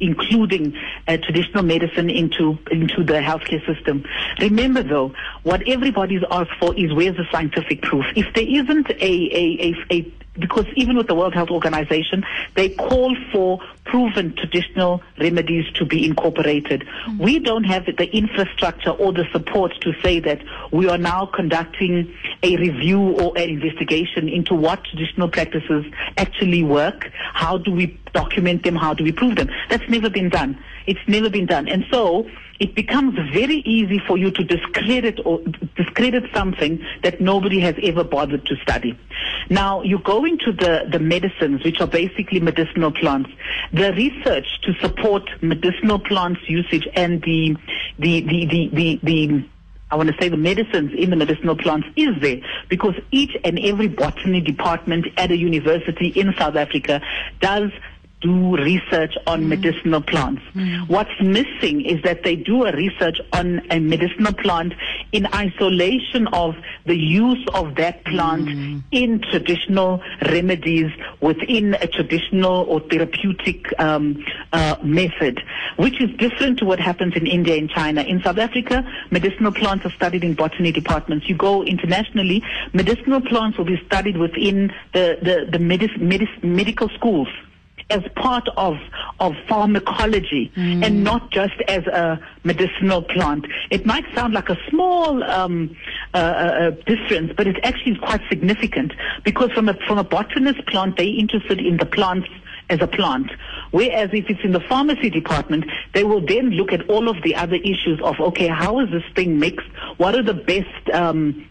including 0.00 0.76
uh, 1.06 1.16
traditional 1.18 1.62
medicine 1.62 2.10
into 2.10 2.58
into 2.70 3.04
the 3.04 3.14
healthcare 3.14 3.64
system. 3.66 4.04
Remember, 4.40 4.82
though, 4.82 5.14
what 5.42 5.66
everybody's 5.68 6.22
asked 6.30 6.50
for 6.58 6.74
is 6.74 6.92
where's 6.92 7.16
the 7.16 7.26
scientific 7.30 7.82
proof? 7.82 8.04
If 8.16 8.26
there 8.34 8.46
isn't 8.46 8.90
a 8.90 8.94
a, 9.02 9.74
a, 9.90 9.94
a 9.94 10.12
because 10.38 10.66
even 10.76 10.96
with 10.96 11.06
the 11.06 11.14
World 11.14 11.34
Health 11.34 11.50
Organization, 11.50 12.24
they 12.54 12.70
call 12.70 13.16
for 13.32 13.60
proven 13.84 14.34
traditional 14.34 15.02
remedies 15.18 15.70
to 15.74 15.84
be 15.84 16.04
incorporated. 16.04 16.82
Mm-hmm. 16.82 17.22
We 17.22 17.38
don't 17.38 17.64
have 17.64 17.86
the 17.86 18.08
infrastructure 18.16 18.90
or 18.90 19.12
the 19.12 19.24
support 19.32 19.72
to 19.82 19.92
say 20.02 20.18
that 20.20 20.42
we 20.72 20.88
are 20.88 20.98
now 20.98 21.26
conducting 21.26 22.12
a 22.42 22.56
review 22.56 23.00
or 23.00 23.36
an 23.36 23.48
investigation 23.50 24.28
into 24.28 24.54
what 24.54 24.84
traditional 24.84 25.28
practices 25.28 25.84
actually 26.16 26.62
work. 26.64 27.10
How 27.32 27.58
do 27.58 27.70
we 27.70 27.98
document 28.12 28.64
them? 28.64 28.76
How 28.76 28.94
do 28.94 29.04
we 29.04 29.12
prove 29.12 29.36
them? 29.36 29.50
That's 29.68 29.88
never 29.88 30.10
been 30.10 30.30
done. 30.30 30.58
It's 30.86 31.00
never 31.06 31.30
been 31.30 31.46
done. 31.46 31.68
And 31.68 31.84
so 31.90 32.28
it 32.60 32.74
becomes 32.74 33.14
very 33.32 33.56
easy 33.64 33.98
for 34.06 34.16
you 34.16 34.30
to 34.30 34.44
discredit 34.44 35.20
or 35.24 35.40
discredit 35.76 36.24
something 36.32 36.84
that 37.02 37.20
nobody 37.20 37.60
has 37.60 37.74
ever 37.82 38.04
bothered 38.04 38.46
to 38.46 38.56
study. 38.56 38.98
Now 39.50 39.82
you 39.82 39.98
go 39.98 40.24
into 40.24 40.52
the, 40.52 40.86
the 40.90 40.98
medicines, 40.98 41.64
which 41.64 41.80
are 41.80 41.86
basically 41.86 42.40
medicinal 42.40 42.92
plants. 42.92 43.30
The 43.72 43.92
research 43.92 44.46
to 44.62 44.74
support 44.80 45.28
medicinal 45.42 45.98
plants 45.98 46.40
usage 46.48 46.86
and 46.94 47.22
the 47.22 47.56
the 47.98 48.20
the 48.20 48.46
the, 48.46 48.68
the, 48.72 49.00
the 49.02 49.44
I 49.90 49.96
want 49.96 50.08
to 50.08 50.16
say 50.20 50.28
the 50.28 50.36
medicines 50.36 50.92
in 50.96 51.10
the 51.10 51.16
medicinal 51.16 51.56
plants 51.56 51.86
is 51.94 52.20
there 52.20 52.40
because 52.68 52.94
each 53.10 53.36
and 53.44 53.58
every 53.60 53.88
botany 53.88 54.40
department 54.40 55.06
at 55.16 55.30
a 55.30 55.36
university 55.36 56.08
in 56.08 56.34
South 56.36 56.56
Africa 56.56 57.00
does 57.40 57.70
do 58.24 58.56
research 58.56 59.14
on 59.26 59.42
mm. 59.42 59.48
medicinal 59.48 60.00
plants. 60.00 60.42
Mm. 60.54 60.88
What's 60.88 61.20
missing 61.20 61.84
is 61.84 62.02
that 62.02 62.22
they 62.24 62.36
do 62.36 62.64
a 62.64 62.72
research 62.72 63.20
on 63.34 63.60
a 63.70 63.78
medicinal 63.78 64.32
plant 64.32 64.72
in 65.12 65.26
isolation 65.34 66.26
of 66.28 66.56
the 66.86 66.96
use 66.96 67.44
of 67.52 67.74
that 67.76 68.02
plant 68.06 68.48
mm. 68.48 68.82
in 68.90 69.20
traditional 69.30 70.02
remedies 70.22 70.90
within 71.20 71.74
a 71.74 71.86
traditional 71.86 72.64
or 72.64 72.80
therapeutic 72.80 73.78
um, 73.78 74.24
uh, 74.52 74.76
method, 74.82 75.42
which 75.76 76.00
is 76.00 76.10
different 76.16 76.58
to 76.58 76.64
what 76.64 76.80
happens 76.80 77.14
in 77.14 77.26
India 77.26 77.56
and 77.56 77.68
China. 77.68 78.02
In 78.02 78.22
South 78.22 78.38
Africa, 78.38 78.82
medicinal 79.10 79.52
plants 79.52 79.84
are 79.84 79.92
studied 79.92 80.24
in 80.24 80.32
botany 80.34 80.72
departments. 80.72 81.28
You 81.28 81.36
go 81.36 81.62
internationally, 81.62 82.42
medicinal 82.72 83.20
plants 83.20 83.58
will 83.58 83.66
be 83.66 83.80
studied 83.84 84.16
within 84.16 84.72
the, 84.94 85.18
the, 85.20 85.58
the 85.58 85.58
medis- 85.58 85.98
medis- 85.98 86.42
medical 86.42 86.88
schools 86.88 87.28
as 87.90 88.02
part 88.16 88.48
of 88.56 88.76
of 89.20 89.34
pharmacology 89.48 90.50
mm. 90.56 90.84
and 90.84 91.04
not 91.04 91.30
just 91.30 91.54
as 91.68 91.86
a 91.86 92.20
medicinal 92.42 93.02
plant. 93.02 93.46
It 93.70 93.86
might 93.86 94.04
sound 94.14 94.34
like 94.34 94.48
a 94.48 94.58
small 94.68 95.22
um, 95.24 95.76
uh, 96.12 96.16
uh, 96.16 96.20
uh, 96.20 96.70
difference, 96.86 97.32
but 97.36 97.46
it 97.46 97.56
actually 97.62 97.92
is 97.92 97.98
quite 97.98 98.20
significant 98.28 98.92
because 99.24 99.50
from 99.52 99.68
a 99.68 99.74
from 99.86 99.98
a 99.98 100.04
botanist 100.04 100.66
plant, 100.66 100.96
they're 100.96 101.06
interested 101.06 101.60
in 101.60 101.76
the 101.76 101.86
plants 101.86 102.28
as 102.70 102.80
a 102.80 102.86
plant. 102.86 103.30
Whereas 103.70 104.10
if 104.12 104.30
it's 104.30 104.40
in 104.42 104.52
the 104.52 104.60
pharmacy 104.60 105.10
department, 105.10 105.64
they 105.92 106.04
will 106.04 106.24
then 106.24 106.50
look 106.50 106.72
at 106.72 106.88
all 106.88 107.08
of 107.08 107.22
the 107.22 107.34
other 107.34 107.56
issues 107.56 108.00
of, 108.02 108.18
okay, 108.20 108.46
how 108.46 108.80
is 108.80 108.90
this 108.90 109.02
thing 109.14 109.38
mixed? 109.38 109.66
What 109.96 110.14
are 110.14 110.22
the 110.22 110.34
best 110.34 110.90
um, 110.92 111.46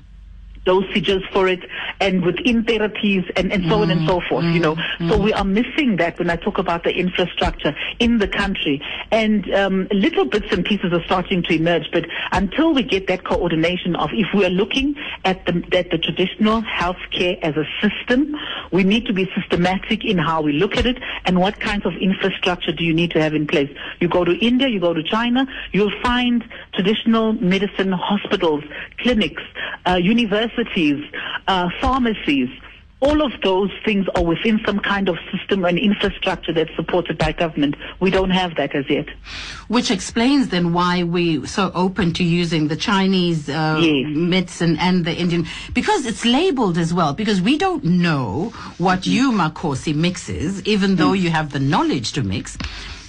dosages 0.65 1.21
for 1.31 1.47
it 1.47 1.59
and 1.99 2.23
within 2.23 2.63
therapies 2.63 3.29
and, 3.35 3.51
and 3.51 3.63
so 3.63 3.77
mm, 3.77 3.81
on 3.81 3.91
and 3.91 4.07
so 4.07 4.21
forth, 4.29 4.45
mm, 4.45 4.53
you 4.53 4.59
know. 4.59 4.75
Mm. 4.75 5.09
So 5.09 5.21
we 5.21 5.33
are 5.33 5.43
missing 5.43 5.97
that 5.97 6.17
when 6.19 6.29
I 6.29 6.35
talk 6.35 6.57
about 6.57 6.83
the 6.83 6.91
infrastructure 6.91 7.75
in 7.99 8.19
the 8.19 8.27
country. 8.27 8.81
And 9.11 9.53
um, 9.53 9.87
little 9.91 10.25
bits 10.25 10.47
and 10.51 10.63
pieces 10.63 10.93
are 10.93 11.03
starting 11.05 11.43
to 11.43 11.53
emerge, 11.53 11.89
but 11.91 12.05
until 12.31 12.73
we 12.73 12.83
get 12.83 13.07
that 13.07 13.23
coordination 13.25 13.95
of 13.95 14.09
if 14.13 14.27
we 14.33 14.45
are 14.45 14.49
looking 14.49 14.95
at 15.25 15.45
the, 15.45 15.63
at 15.73 15.89
the 15.91 15.97
traditional 15.97 16.61
healthcare 16.61 17.39
as 17.41 17.55
a 17.57 17.65
system, 17.81 18.35
we 18.71 18.83
need 18.83 19.05
to 19.05 19.13
be 19.13 19.29
systematic 19.35 20.05
in 20.05 20.17
how 20.17 20.41
we 20.41 20.53
look 20.53 20.77
at 20.77 20.85
it 20.85 20.97
and 21.25 21.39
what 21.39 21.59
kinds 21.59 21.85
of 21.85 21.93
infrastructure 21.97 22.71
do 22.71 22.83
you 22.83 22.93
need 22.93 23.11
to 23.11 23.21
have 23.21 23.33
in 23.33 23.47
place. 23.47 23.69
You 23.99 24.07
go 24.07 24.23
to 24.23 24.33
India, 24.33 24.67
you 24.67 24.79
go 24.79 24.93
to 24.93 25.03
China, 25.03 25.45
you'll 25.71 26.01
find 26.01 26.43
traditional 26.73 27.33
medicine 27.33 27.91
hospitals, 27.91 28.63
clinics, 28.99 29.43
uh, 29.85 29.95
universities, 29.95 30.52
universities, 30.53 31.03
uh, 31.47 31.69
pharmacies, 31.81 32.49
all 32.99 33.21
of 33.21 33.33
those 33.41 33.69
things 33.83 34.07
are 34.15 34.23
within 34.23 34.61
some 34.65 34.79
kind 34.79 35.09
of 35.09 35.17
system 35.29 35.65
and 35.65 35.77
infrastructure 35.77 36.53
that's 36.53 36.73
supported 36.77 37.17
by 37.17 37.33
government. 37.33 37.75
We 37.99 38.11
don't 38.11 38.29
have 38.29 38.55
that 38.55 38.73
as 38.73 38.89
yet. 38.89 39.07
Which 39.67 39.91
explains 39.91 40.47
then 40.47 40.71
why 40.71 41.03
we're 41.03 41.45
so 41.45 41.69
open 41.75 42.13
to 42.13 42.23
using 42.23 42.69
the 42.69 42.77
Chinese 42.77 43.49
uh, 43.49 43.77
yes. 43.83 44.05
medicine 44.15 44.77
and 44.79 45.03
the 45.03 45.13
Indian, 45.13 45.45
because 45.73 46.05
it's 46.05 46.23
labeled 46.23 46.77
as 46.77 46.93
well, 46.93 47.13
because 47.13 47.41
we 47.41 47.57
don't 47.57 47.83
know 47.83 48.53
what 48.77 49.01
mm-hmm. 49.01 49.11
you, 49.11 49.31
Makhosi, 49.33 49.93
mixes, 49.93 50.63
even 50.63 50.95
though 50.95 51.11
mm. 51.11 51.19
you 51.19 51.29
have 51.29 51.51
the 51.51 51.59
knowledge 51.59 52.13
to 52.13 52.23
mix 52.23 52.57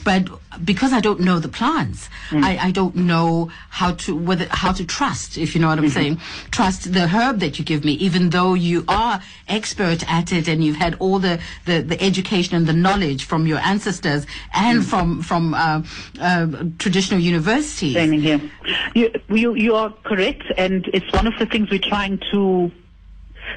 but 0.05 0.29
because 0.62 0.92
I 0.92 1.00
don't 1.00 1.20
know 1.20 1.38
the 1.38 1.49
plants, 1.49 2.08
mm. 2.30 2.42
I, 2.42 2.68
I, 2.68 2.70
don't 2.70 2.94
know 2.94 3.50
how 3.70 3.92
to 3.92 4.14
whether 4.14 4.46
how 4.50 4.73
to 4.73 4.84
trust, 4.84 5.38
if 5.38 5.54
you 5.54 5.61
know 5.61 5.68
what 5.68 5.78
I'm 5.78 5.84
mm-hmm. 5.84 5.92
saying, 5.92 6.20
trust 6.50 6.92
the 6.92 7.08
herb 7.08 7.40
that 7.40 7.58
you 7.58 7.64
give 7.64 7.84
me, 7.84 7.92
even 7.94 8.30
though 8.30 8.54
you 8.54 8.84
are 8.88 9.20
expert 9.49 10.04
at 10.11 10.32
it 10.32 10.49
and 10.49 10.62
you've 10.62 10.76
had 10.76 10.96
all 10.99 11.18
the, 11.18 11.40
the, 11.64 11.80
the 11.80 12.00
education 12.02 12.56
and 12.56 12.66
the 12.66 12.73
knowledge 12.73 13.25
from 13.25 13.46
your 13.46 13.58
ancestors 13.58 14.26
and 14.54 14.82
mm. 14.82 14.84
from 14.84 15.23
from 15.23 15.54
uh, 15.54 15.82
uh, 16.20 16.46
traditional 16.78 17.20
universities. 17.20 17.94
Training 17.94 18.20
here, 18.20 18.40
you, 18.94 19.11
you 19.28 19.54
you 19.54 19.75
are 19.75 19.90
correct, 20.04 20.44
and 20.56 20.88
it's 20.92 21.11
one 21.12 21.26
of 21.26 21.34
the 21.38 21.46
things 21.46 21.70
we're 21.70 21.78
trying 21.78 22.20
to 22.32 22.70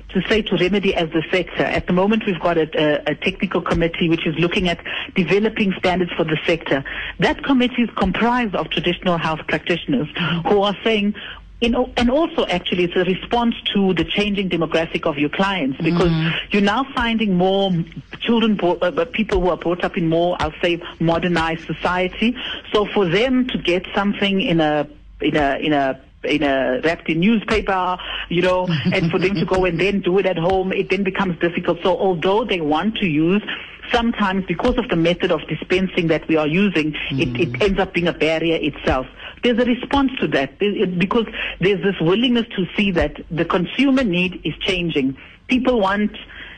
to 0.10 0.22
say 0.28 0.42
to 0.42 0.58
remedy 0.58 0.96
as 0.96 1.10
the 1.10 1.24
sector. 1.32 1.64
At 1.64 1.88
the 1.88 1.94
moment, 1.94 2.24
we've 2.26 2.40
got 2.40 2.58
a, 2.58 2.68
a, 2.78 3.12
a, 3.12 3.16
technical 3.16 3.62
committee 3.62 4.10
which 4.10 4.26
is 4.26 4.36
looking 4.38 4.70
at 4.70 4.80
developing 5.16 5.74
standards 5.78 6.12
for 6.14 6.24
the 6.24 6.38
sector. 6.46 6.84
That 7.20 7.44
committee 7.44 7.84
is 7.84 7.90
comprised 7.96 8.56
of 8.56 8.70
traditional 8.70 9.18
health 9.18 9.42
practitioners 9.48 10.08
who 10.48 10.62
are 10.62 10.76
saying, 10.84 11.16
in, 11.60 11.76
and 11.98 12.12
also 12.12 12.46
actually 12.46 12.84
it's 12.84 12.96
a 12.96 13.04
response 13.04 13.56
to 13.74 13.94
the 13.96 14.04
changing 14.04 14.50
demographic 14.50 15.08
of 15.08 15.18
your 15.18 15.30
clients 15.30 15.78
because 15.82 16.12
mm. 16.12 16.34
you're 16.52 16.62
now 16.62 16.86
finding 16.96 17.36
more 17.36 17.72
children, 18.20 18.60
uh, 18.62 18.74
uh, 18.74 19.06
people 19.06 19.42
who 19.42 19.50
are 19.50 19.58
brought 19.58 19.84
up 19.84 19.98
in 19.98 20.08
more, 20.08 20.38
I'll 20.40 20.54
say, 20.62 20.82
modernized 21.00 21.66
society. 21.66 22.36
So 22.72 22.86
for 22.86 23.08
them 23.08 23.48
to 23.48 23.58
get 23.58 23.86
something 23.96 24.42
in 24.42 24.62
a 24.62 24.88
in 25.20 25.36
a 25.36 25.58
in 25.58 25.74
a 25.74 26.00
in 26.24 26.44
a 26.44 26.82
wrapped 26.84 27.10
in 27.10 27.20
newspaper, 27.20 27.98
you 28.30 28.42
know, 28.42 28.68
and 28.94 29.12
for 29.12 29.20
them 29.20 29.36
to 29.36 29.46
go 29.46 29.66
and 29.66 29.80
then 29.80 30.02
do 30.02 30.18
it 30.18 30.26
at 30.26 30.38
home, 30.38 30.72
it 30.72 30.90
then 30.90 31.04
becomes 31.04 31.40
difficult. 31.40 31.80
So 31.84 31.98
although 31.98 32.44
they 32.46 32.62
want 32.62 32.98
to 32.98 33.06
use 33.06 33.44
sometimes 33.92 34.46
because 34.46 34.78
of 34.78 34.90
the 34.90 34.96
method 34.96 35.32
of 35.32 35.40
dispensing 35.48 36.08
that 36.08 36.28
we 36.28 36.36
are 36.36 36.48
using, 36.48 36.94
mm. 37.12 37.22
it, 37.22 37.40
it 37.40 37.54
mm. 37.54 37.64
ends 37.64 37.80
up 37.80 37.94
being 37.94 38.08
a 38.08 38.14
barrier 38.14 38.58
itself. 38.62 39.08
There's 39.44 39.60
a 39.60 39.66
response 39.66 40.12
to 40.20 40.28
that 40.30 40.58
because 40.60 41.28
there's 41.62 41.82
this 41.84 41.96
willingness 42.02 42.46
to 42.56 42.66
see 42.76 42.92
that 42.92 43.16
the 43.30 43.46
consumer 43.46 44.04
need 44.04 44.42
is 44.44 44.56
changing. 44.60 45.16
People 45.48 45.80
want 45.80 46.12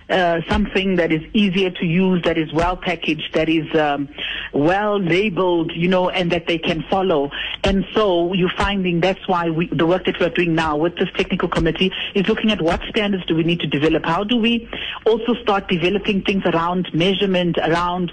uh, 0.10 0.42
something 0.50 0.96
that 0.96 1.12
is 1.12 1.22
easier 1.34 1.70
to 1.70 1.86
use, 1.86 2.24
that 2.24 2.38
is 2.38 2.52
well 2.54 2.76
packaged, 2.76 3.34
that 3.34 3.50
is 3.50 3.74
um, 3.76 4.10
well 4.54 5.00
labeled, 5.00 5.72
you 5.76 5.88
know, 5.88 6.10
and 6.10 6.32
that 6.32 6.48
they 6.48 6.58
can 6.58 6.84
follow. 6.90 7.32
And 7.64 7.86
so 7.94 8.34
you're 8.34 8.52
finding 8.58 9.02
that's 9.02 9.28
why 9.28 9.50
we, 9.50 9.68
the 9.68 9.86
work 9.86 10.06
that 10.06 10.20
we're 10.20 10.30
doing 10.30 10.56
now 10.56 10.78
with 10.78 10.96
this 10.96 11.10
technical 11.16 11.50
committee 11.50 11.92
is 12.16 12.28
looking 12.28 12.52
at 12.52 12.62
what 12.62 12.82
standards 12.90 13.26
do 13.26 13.36
we 13.36 13.44
need 13.44 13.60
to 13.60 13.68
develop. 13.68 14.06
How 14.06 14.24
do 14.24 14.38
we 14.38 14.70
also 15.06 15.36
start 15.42 15.68
developing 15.68 16.24
things 16.24 16.44
around 16.46 16.88
measurement, 16.94 17.58
around 17.58 18.12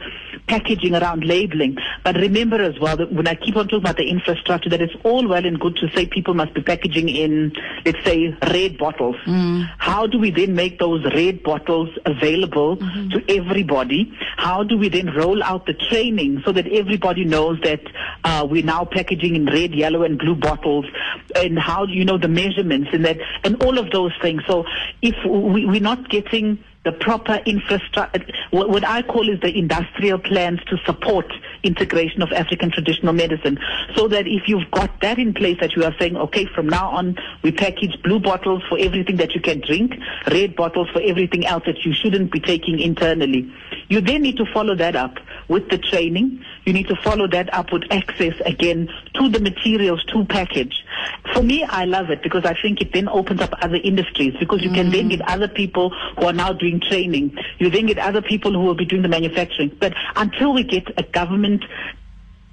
packaging, 0.49 0.95
around 0.95 1.25
labeling. 1.25 1.77
But 2.05 2.17
remember 2.17 2.61
as 2.63 2.79
well 2.79 2.97
that 2.97 3.13
when 3.13 3.27
I 3.27 3.35
keep 3.35 3.57
on 3.57 3.65
talking 3.65 3.81
about 3.81 3.97
the 3.97 4.09
infrastructure, 4.09 4.71
that 4.71 4.81
it's 4.81 4.95
all 5.05 5.27
well 5.27 5.45
and 5.45 5.59
good 5.59 5.77
to 5.77 5.89
say 5.95 6.07
people 6.07 6.35
must 6.35 6.55
be 6.55 6.63
packaging 6.63 7.09
in, 7.09 7.53
let's 7.85 8.03
say, 8.05 8.37
red 8.43 8.79
bottles. 8.79 9.17
Mm. 9.27 9.69
How 9.79 10.07
do 10.07 10.19
we 10.19 10.31
then 10.31 10.55
make 10.55 10.79
those 10.79 11.05
red 11.15 11.43
bottles 11.43 11.86
available 12.05 12.77
mm-hmm. 12.77 13.11
to 13.11 13.37
everybody? 13.37 14.13
How 14.37 14.63
do 14.63 14.77
we 14.77 14.89
then 14.89 15.15
roll 15.15 15.43
out 15.43 15.67
the 15.67 15.75
training 15.75 16.43
so 16.45 16.53
that 16.53 16.67
everybody 16.67 17.25
knows 17.25 17.61
that 17.63 17.81
uh, 18.25 18.47
we're 18.49 18.65
now 18.65 18.85
packaging 18.85 19.37
in 19.37 19.47
red, 19.47 19.75
yellow, 19.75 20.03
and 20.03 20.19
blue 20.19 20.35
bottles? 20.35 20.87
And 21.35 21.59
how 21.59 21.87
do 21.87 21.93
you 21.93 22.05
know 22.05 22.19
the 22.19 22.29
measurements 22.29 22.91
and 22.93 23.05
that, 23.05 23.19
and 23.45 23.63
all 23.63 23.79
of 23.79 23.91
those 23.91 24.13
things. 24.21 24.43
So 24.47 24.65
if 25.03 25.15
we, 25.25 25.67
we're 25.67 25.81
not 25.81 26.09
getting 26.09 26.63
the 26.87 26.93
proper 26.93 27.41
infrastructure, 27.47 28.25
what, 28.53 28.85
I 28.85 29.03
call 29.03 29.29
is 29.29 29.41
the 29.41 29.53
industrial 29.59 30.21
plans 30.21 30.61
to 30.69 30.79
support 30.87 31.27
integration 31.65 32.23
of 32.23 32.31
African 32.31 32.71
traditional 32.71 33.13
medicine. 33.13 33.59
So 33.97 34.07
that 34.07 34.29
if 34.29 34.47
you've 34.47 34.71
got 34.71 35.01
that 35.01 35.19
in 35.19 35.35
place 35.35 35.59
that 35.59 35.75
you 35.75 35.83
are 35.83 35.93
saying, 35.99 36.17
okay, 36.17 36.47
from 36.55 36.69
now 36.69 36.91
on 36.91 37.17
we 37.43 37.51
package 37.51 38.01
blue 38.05 38.21
bottles 38.21 38.63
for 38.69 38.79
everything 38.79 39.17
that 39.17 39.35
you 39.35 39.41
can 39.41 39.61
drink, 39.67 39.95
red 40.31 40.55
bottles 40.55 40.89
for 40.91 41.03
everything 41.03 41.45
else 41.45 41.65
that 41.67 41.85
you 41.85 41.93
shouldn't 41.93 42.31
be 42.31 42.39
taking 42.39 42.79
internally. 42.79 43.53
You 43.89 44.01
then 44.01 44.23
need 44.23 44.37
to 44.37 44.47
follow 44.55 44.77
that 44.77 44.95
up 44.95 45.17
with 45.49 45.69
the 45.71 45.79
training. 45.79 46.45
You 46.67 46.73
need 46.73 46.89
to 46.89 46.97
follow 46.97 47.29
that 47.29 47.53
up 47.55 47.73
with 47.73 47.85
access 47.93 48.35
again 48.45 48.89
to 49.15 49.29
the 49.29 49.39
materials 49.39 50.05
to 50.13 50.25
package. 50.25 50.85
for 51.33 51.43
me, 51.43 51.63
I 51.63 51.85
love 51.85 52.11
it 52.11 52.23
because 52.23 52.45
I 52.45 52.55
think 52.61 52.81
it 52.81 52.93
then 52.93 53.09
opens 53.09 53.41
up 53.41 53.55
other 53.63 53.77
industries 53.77 54.35
because 54.41 54.63
you 54.63 54.71
can 54.73 54.91
then 54.91 55.09
get 55.09 55.21
other 55.29 55.47
people 55.47 55.91
who 56.19 56.27
are 56.27 56.33
now 56.33 56.53
doing 56.53 56.81
training. 56.81 57.37
You 57.59 57.71
then 57.71 57.87
get 57.87 57.99
other 57.99 58.21
people 58.21 58.53
who 58.53 58.61
will 58.61 58.75
be 58.75 58.85
doing 58.85 59.03
the 59.03 59.09
manufacturing. 59.09 59.77
But 59.79 59.95
until 60.17 60.53
we 60.53 60.65
get 60.65 60.89
a 60.99 61.05
government 61.05 61.65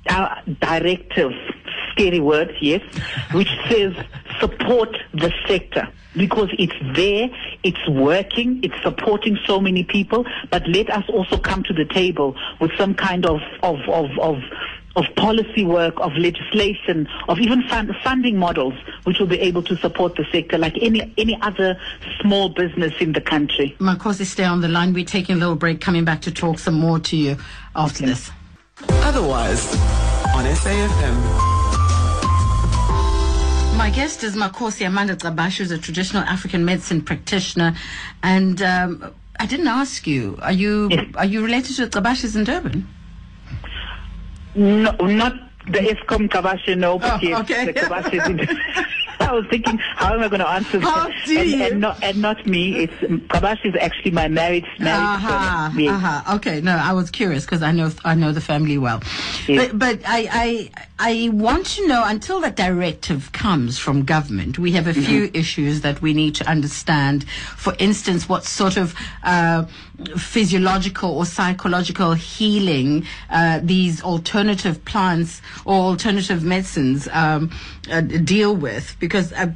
uh, 0.07 0.35
directive, 0.59 1.31
scary 1.93 2.19
word, 2.19 2.53
yes, 2.59 2.81
which 3.31 3.49
says 3.69 3.93
support 4.39 4.97
the 5.13 5.31
sector 5.47 5.87
because 6.15 6.49
it's 6.59 6.75
there, 6.95 7.29
it's 7.63 7.87
working, 7.87 8.59
it's 8.63 8.79
supporting 8.83 9.37
so 9.45 9.59
many 9.59 9.83
people, 9.83 10.25
but 10.51 10.67
let 10.67 10.89
us 10.89 11.03
also 11.09 11.37
come 11.37 11.63
to 11.63 11.73
the 11.73 11.85
table 11.85 12.35
with 12.59 12.71
some 12.77 12.93
kind 12.93 13.25
of, 13.25 13.39
of, 13.63 13.77
of, 13.87 14.09
of 14.19 14.37
of 14.95 15.05
policy 15.15 15.65
work, 15.65 15.99
of 15.99 16.11
legislation, 16.13 17.07
of 17.27 17.39
even 17.39 17.63
fund, 17.63 17.91
funding 18.03 18.37
models, 18.37 18.75
which 19.05 19.17
will 19.19 19.25
be 19.25 19.39
able 19.39 19.63
to 19.63 19.75
support 19.77 20.15
the 20.15 20.25
sector 20.31 20.57
like 20.57 20.77
any 20.81 21.11
any 21.17 21.35
other 21.41 21.75
small 22.21 22.49
business 22.49 22.93
in 22.99 23.13
the 23.13 23.21
country. 23.21 23.75
Makhosi, 23.79 24.25
stay 24.25 24.43
on 24.43 24.61
the 24.61 24.67
line. 24.67 24.93
We're 24.93 25.05
taking 25.05 25.37
a 25.37 25.39
little 25.39 25.55
break, 25.55 25.81
coming 25.81 26.05
back 26.05 26.21
to 26.21 26.31
talk 26.31 26.59
some 26.59 26.75
more 26.75 26.99
to 26.99 27.17
you 27.17 27.37
after 27.75 28.05
this. 28.05 28.31
Otherwise, 28.87 29.73
on 30.35 30.45
SAFM. 30.45 31.62
My 33.77 33.89
guest 33.89 34.23
is 34.23 34.35
Makhosi 34.35 34.85
Amanda 34.87 35.15
Gcabashe, 35.15 35.57
who's 35.57 35.71
a 35.71 35.77
traditional 35.77 36.23
African 36.23 36.63
medicine 36.63 37.01
practitioner. 37.01 37.75
And 38.21 38.61
um, 38.61 39.13
I 39.39 39.45
didn't 39.45 39.67
ask 39.67 40.07
you, 40.07 40.37
are 40.41 40.51
you 40.51 40.87
Yes. 40.91 41.05
are 41.15 41.25
you 41.25 41.43
related 41.43 41.75
to 41.77 41.85
the 41.87 41.91
Gcabashes 42.01 42.35
in 42.35 42.43
Durban? 42.45 42.87
No, 44.55 44.91
not 45.01 45.33
the 45.65 45.79
ESCOM 45.79 46.29
Gcabashe, 46.29 46.77
no, 46.77 46.99
but 46.99 47.13
Oh, 47.15 47.19
yes, 47.21 47.39
okay. 47.41 47.65
the 47.65 47.73
Gcabashe. 47.73 48.85
I 49.29 49.33
was 49.33 49.45
thinking, 49.49 49.77
how 49.77 50.13
am 50.13 50.21
I 50.21 50.27
going 50.27 50.39
to 50.39 50.49
answer 50.49 50.79
How 50.79 51.09
do 51.25 51.39
and, 51.39 51.49
you? 51.49 51.63
and 51.63 51.79
not 51.81 52.03
and 52.03 52.21
not 52.21 52.45
me. 52.45 52.83
It's 52.83 52.93
Gcabashe 52.93 53.65
is 53.65 53.75
actually 53.79 54.11
my 54.11 54.27
married 54.27 54.63
married 54.79 55.21
son. 55.21 55.79
Yes. 55.79 55.91
aha. 55.91 56.35
Okay, 56.35 56.61
no, 56.61 56.75
I 56.75 56.93
was 56.93 57.09
curious 57.11 57.45
because 57.45 57.61
I 57.61 57.71
know 57.71 57.91
I 58.05 58.15
know 58.15 58.31
the 58.31 58.41
family 58.41 58.77
well. 58.77 59.01
Yes. 59.47 59.71
But 59.71 59.79
but 59.79 60.01
I, 60.05 60.29
I 60.31 60.71
I 60.99 61.29
want 61.33 61.65
to 61.67 61.87
know 61.87 62.03
until 62.05 62.39
that 62.41 62.55
directive 62.55 63.31
comes 63.31 63.79
from 63.79 64.03
government, 64.03 64.59
we 64.59 64.71
have 64.73 64.87
a 64.87 64.93
few 64.93 65.29
issues 65.33 65.81
that 65.81 66.01
we 66.01 66.13
need 66.13 66.35
to 66.35 66.47
understand. 66.49 67.27
For 67.57 67.75
instance, 67.79 68.29
what 68.29 68.45
sort 68.45 68.77
of 68.77 68.95
uh, 69.23 69.65
physiological 70.17 71.11
or 71.11 71.25
psychological 71.25 72.13
healing 72.13 73.05
uh, 73.29 73.59
these 73.63 74.03
alternative 74.03 74.83
plants 74.85 75.41
or 75.65 75.75
alternative 75.75 76.43
medicines 76.43 77.07
um, 77.11 77.51
uh, 77.89 78.01
deal 78.01 78.55
with, 78.55 78.95
because 78.99 79.33
uh, 79.33 79.51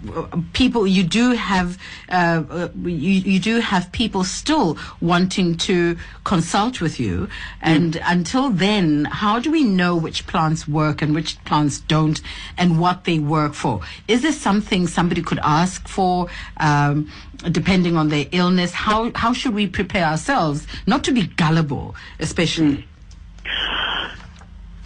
people 0.54 0.86
you 0.86 1.04
do 1.04 1.32
have 1.32 1.78
uh, 2.10 2.44
uh, 2.50 2.68
you, 2.84 2.90
you 3.34 3.40
do 3.40 3.60
have 3.60 3.92
people 3.92 4.24
still 4.24 4.78
wanting 5.00 5.58
to 5.58 5.98
consult 6.24 6.82
with 6.82 7.00
you, 7.00 7.30
and 7.62 8.02
until 8.04 8.50
then, 8.50 9.06
how 9.06 9.40
do 9.40 9.52
we 9.52 9.64
know 9.64 9.96
which 9.96 10.28
plants 10.28 10.68
work 10.68 11.02
and 11.02 11.16
which 11.16 11.44
plants 11.46 11.80
don't, 11.80 12.22
and 12.58 12.80
what 12.80 13.06
they 13.06 13.20
work 13.20 13.54
for? 13.54 13.82
Is 14.08 14.22
there 14.24 14.34
something 14.34 14.88
somebody 14.88 15.22
could 15.22 15.40
ask 15.44 15.88
for? 15.88 16.28
Um, 16.58 17.10
depending 17.52 17.96
on 17.96 18.10
their 18.10 18.26
illness, 18.32 18.74
how 18.74 19.12
how 19.16 19.32
should 19.32 19.54
we 19.54 19.68
prepare 19.68 20.06
ourselves 20.06 20.68
not 20.86 21.04
to 21.06 21.12
be 21.12 21.28
gullible, 21.28 21.96
especially? 22.20 22.88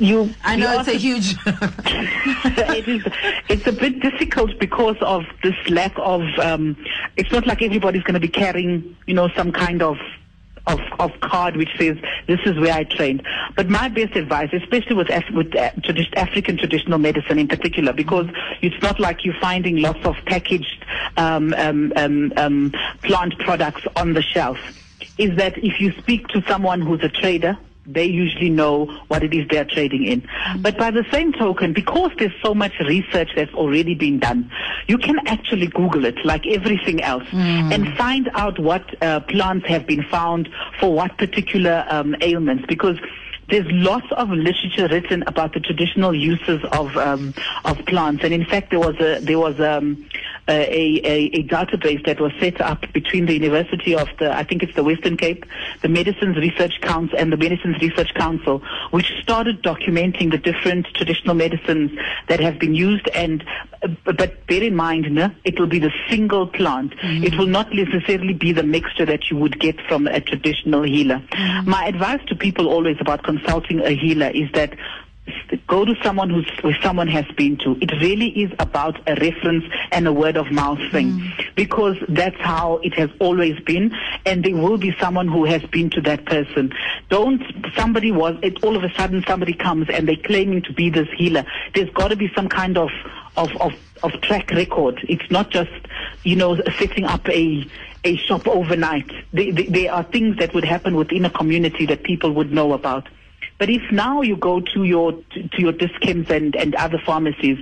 You, 0.02 0.34
I 0.44 0.56
know 0.56 0.80
it's 0.80 0.88
a 0.90 0.94
huge. 0.94 1.36
it 1.46 2.88
is 2.88 3.04
it's 3.50 3.68
a 3.68 3.72
bit 3.72 4.00
difficult 4.00 4.58
because 4.60 4.98
of 5.02 5.26
this 5.44 5.54
lack 5.70 5.94
of 5.98 6.24
um 6.40 6.76
it's 7.18 7.32
not 7.32 7.46
like 7.46 7.62
everybody's 7.62 8.02
going 8.02 8.16
to 8.16 8.20
be 8.20 8.28
carrying 8.28 8.98
you 9.06 9.14
know 9.14 9.30
some 9.36 9.52
kind 9.52 9.84
of 9.84 9.98
of, 10.66 10.80
of 11.00 11.12
card 11.20 11.56
which 11.56 11.70
says 11.78 11.98
this 12.26 12.40
is 12.46 12.58
where 12.58 12.74
I 12.74 12.84
trained. 12.84 13.22
But 13.56 13.70
my 13.70 13.90
best 13.90 14.16
advice, 14.16 14.50
especially 14.54 14.96
with 14.96 15.10
Af- 15.12 15.30
with 15.36 15.56
uh, 15.56 15.70
tradi- 15.72 16.16
African 16.16 16.58
traditional 16.58 16.98
medicine 16.98 17.38
in 17.38 17.48
particular, 17.48 17.94
because 17.94 18.28
it's 18.64 18.82
not 18.82 19.00
like 19.00 19.24
you're 19.24 19.40
finding 19.40 19.78
lots 19.78 20.04
of 20.04 20.16
packaged 20.26 20.84
um, 21.18 21.54
um, 21.54 21.94
um, 21.96 22.34
um, 22.38 22.74
plant 23.04 23.38
products 23.38 23.84
on 23.96 24.14
the 24.14 24.24
shelf, 24.24 24.58
is 25.20 25.38
that 25.38 25.60
if 25.60 25.80
you 25.80 25.92
speak 26.00 26.28
to 26.30 26.42
someone 26.48 26.82
who's 26.82 27.04
a 27.04 27.10
trader 27.10 27.56
they 27.86 28.06
usually 28.06 28.50
know 28.50 28.86
what 29.08 29.24
it 29.24 29.34
is 29.34 29.48
they're 29.50 29.66
trading 29.66 30.06
in. 30.06 30.28
But 30.60 30.78
by 30.78 30.92
the 30.92 31.06
same 31.12 31.34
token, 31.34 31.74
because 31.74 32.12
there's 32.18 32.34
so 32.44 32.54
much 32.54 32.74
research 32.80 33.30
that's 33.36 33.54
already 33.54 33.96
been 33.96 34.20
done, 34.20 34.52
you 34.88 34.98
can 34.98 35.18
actually 35.28 35.68
Google 35.68 36.06
it 36.06 36.24
like 36.24 36.46
everything 36.48 37.02
else 37.02 37.24
and 37.34 37.98
find 37.98 38.30
out 38.34 38.60
what 38.60 38.84
uh, 39.02 39.20
plants 39.22 39.68
have 39.68 39.88
been 39.88 40.04
found 40.04 40.50
for 40.80 40.94
what 40.94 41.18
particular 41.18 41.86
um, 41.90 42.16
ailments. 42.22 42.66
Because 42.68 42.98
there's 43.52 43.68
lots 43.70 44.08
of 44.14 44.30
literature 44.30 44.88
written 44.88 45.24
about 45.28 45.54
the 45.54 45.60
traditional 45.60 46.16
uses 46.16 46.64
of 46.72 46.96
um, 46.98 47.34
of 47.66 47.86
plants, 47.86 48.24
and 48.24 48.34
in 48.34 48.46
fact, 48.46 48.70
there 48.72 48.80
was 48.80 48.96
a 49.00 49.20
there 49.20 49.38
was 49.38 49.60
um, 49.60 50.08
a, 50.48 51.00
a, 51.06 51.26
a 51.40 51.44
database 51.44 52.04
that 52.06 52.20
was 52.20 52.32
set 52.40 52.60
up 52.62 52.82
between 52.94 53.26
the 53.26 53.34
University 53.34 53.96
of 53.96 54.08
the 54.20 54.32
I 54.32 54.44
think 54.44 54.64
it's 54.64 54.76
the 54.76 54.84
Western 54.84 55.18
Cape, 55.18 55.46
the 55.82 55.90
Medicines 55.90 56.38
Research 56.38 56.80
Council, 56.82 57.18
and 57.18 57.32
the 57.32 57.38
Medicines 57.38 57.78
Research 57.82 58.14
Council, 58.14 58.62
which 58.92 59.12
started 59.22 59.62
documenting 59.62 60.32
the 60.32 60.38
different 60.38 60.88
traditional 60.94 61.36
medicines 61.36 61.92
that 62.28 62.40
have 62.40 62.58
been 62.58 62.74
used. 62.74 63.08
And 63.10 63.44
but 64.06 64.48
bear 64.48 64.64
in 64.64 64.76
mind, 64.76 65.12
no, 65.12 65.32
it 65.44 65.60
will 65.60 65.68
be 65.68 65.80
the 65.80 65.92
single 66.10 66.48
plant. 66.48 66.94
It 67.02 67.38
will 67.38 67.48
not 67.48 67.74
necessarily 67.74 68.34
be 68.34 68.52
the 68.52 68.64
mixture 68.64 69.06
that 69.06 69.30
you 69.30 69.38
would 69.38 69.60
get 69.60 69.80
from 69.88 70.08
a 70.08 70.22
traditional 70.22 70.84
healer. 70.84 71.22
My 71.66 71.86
advice 71.88 72.22
to 72.28 72.36
people 72.36 72.68
always 72.68 72.98
about 73.00 73.24
consulting 73.42 73.80
a 73.82 73.92
healer 73.92 74.30
is 74.34 74.50
that 74.54 74.74
go 75.68 75.86
to 75.86 75.96
someone 76.04 76.30
who's 76.30 76.50
where 76.62 76.78
someone 76.82 77.08
has 77.08 77.26
been 77.38 77.56
to. 77.58 77.78
It 77.80 77.92
really 78.02 78.30
is 78.30 78.52
about 78.60 78.98
a 79.08 79.16
reference 79.16 79.64
and 79.92 80.08
a 80.08 80.14
word 80.14 80.36
of 80.36 80.52
mouth 80.52 80.80
thing 80.92 81.12
mm-hmm. 81.12 81.42
because 81.56 81.96
that's 82.10 82.40
how 82.40 82.78
it 82.78 82.94
has 82.96 83.10
always 83.20 83.60
been 83.62 83.96
and 84.26 84.44
there 84.44 84.56
will 84.56 84.78
be 84.78 84.96
someone 85.00 85.28
who 85.28 85.46
has 85.46 85.62
been 85.66 85.90
to 85.92 86.02
that 86.02 86.26
person. 86.26 86.74
Don't 87.10 87.42
somebody 87.76 88.12
was 88.12 88.36
it 88.42 88.64
all 88.64 88.76
of 88.76 88.84
a 88.84 88.94
sudden 88.96 89.24
somebody 89.28 89.54
comes 89.54 89.88
and 89.90 90.08
they're 90.08 90.16
claiming 90.16 90.64
to 90.64 90.74
be 90.74 90.90
this 90.90 91.08
healer. 91.16 91.46
There's 91.76 91.90
got 91.92 92.10
to 92.10 92.16
be 92.16 92.32
some 92.36 92.50
kind 92.50 92.78
of 92.78 92.90
of, 93.38 93.56
of 93.62 93.74
of 94.04 94.12
track 94.22 94.50
record. 94.52 95.00
It's 95.08 95.30
not 95.30 95.52
just, 95.52 95.72
you 96.24 96.36
know, 96.36 96.56
setting 96.80 97.06
up 97.06 97.28
a 97.30 97.66
a 98.04 98.18
shop 98.18 98.48
overnight. 98.48 99.10
There, 99.32 99.52
there 99.52 99.94
are 99.94 100.04
things 100.04 100.38
that 100.38 100.54
would 100.54 100.66
happen 100.66 100.96
within 100.96 101.26
a 101.26 101.30
community 101.30 101.86
that 101.86 102.04
people 102.04 102.32
would 102.32 102.52
know 102.52 102.74
about. 102.74 103.08
But 103.62 103.70
if 103.70 103.92
now 103.92 104.24
you 104.24 104.38
go 104.38 104.60
to 104.60 104.84
your 104.86 105.12
to, 105.12 105.48
to 105.48 105.62
your 105.62 105.72
discounts 105.72 106.32
and, 106.32 106.56
and 106.56 106.74
other 106.74 106.98
pharmacies, 107.06 107.60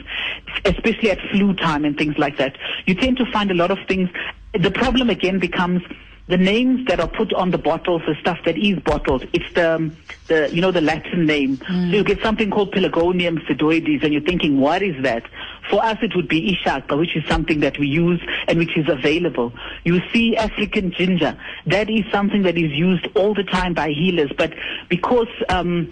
especially 0.63 1.12
at 1.12 1.19
flu 1.29 1.53
time 1.53 1.83
and 1.83 1.97
things 1.97 2.17
like 2.17 2.38
that, 2.38 2.57
you 2.85 2.95
tend 2.95 3.17
to 3.17 3.29
find 3.33 3.51
a 3.51 3.53
lot 3.53 3.69
of 3.69 3.79
things. 3.85 4.09
The 4.57 4.71
problem 4.71 5.09
again 5.09 5.39
becomes 5.39 5.81
the 6.27 6.38
names 6.38 6.88
that 6.88 7.01
are 7.01 7.07
put 7.09 7.33
on 7.33 7.51
the 7.51 7.57
bottles, 7.57 8.01
the 8.07 8.15
stuff 8.21 8.38
that 8.45 8.57
is 8.57 8.79
bottled. 8.79 9.27
It's 9.33 9.53
the 9.55 9.91
the 10.27 10.49
you 10.53 10.62
know 10.62 10.71
the 10.71 10.79
Latin 10.79 11.25
name. 11.25 11.57
Hmm. 11.57 11.91
So 11.91 11.97
you 11.97 12.05
get 12.05 12.21
something 12.21 12.49
called 12.49 12.71
Pelargonium 12.71 13.45
sidoides, 13.45 14.01
and 14.01 14.13
you're 14.13 14.21
thinking, 14.21 14.62
what 14.62 14.81
is 14.81 15.03
that? 15.03 15.23
For 15.69 15.84
us, 15.84 15.97
it 16.01 16.15
would 16.15 16.27
be 16.27 16.58
Ishaka, 16.58 16.97
which 16.97 17.15
is 17.15 17.23
something 17.27 17.60
that 17.60 17.77
we 17.77 17.88
use 17.88 18.21
and 18.47 18.58
which 18.58 18.75
is 18.75 18.89
available. 18.89 19.53
You 19.84 20.01
see 20.12 20.36
African 20.36 20.91
ginger. 20.91 21.38
That 21.67 21.89
is 21.89 22.05
something 22.12 22.43
that 22.43 22.58
is 22.58 22.71
used 22.71 23.08
all 23.15 23.34
the 23.34 23.43
time 23.43 23.73
by 23.73 23.89
healers, 23.89 24.32
but 24.36 24.53
because 24.89 25.27
um, 25.47 25.89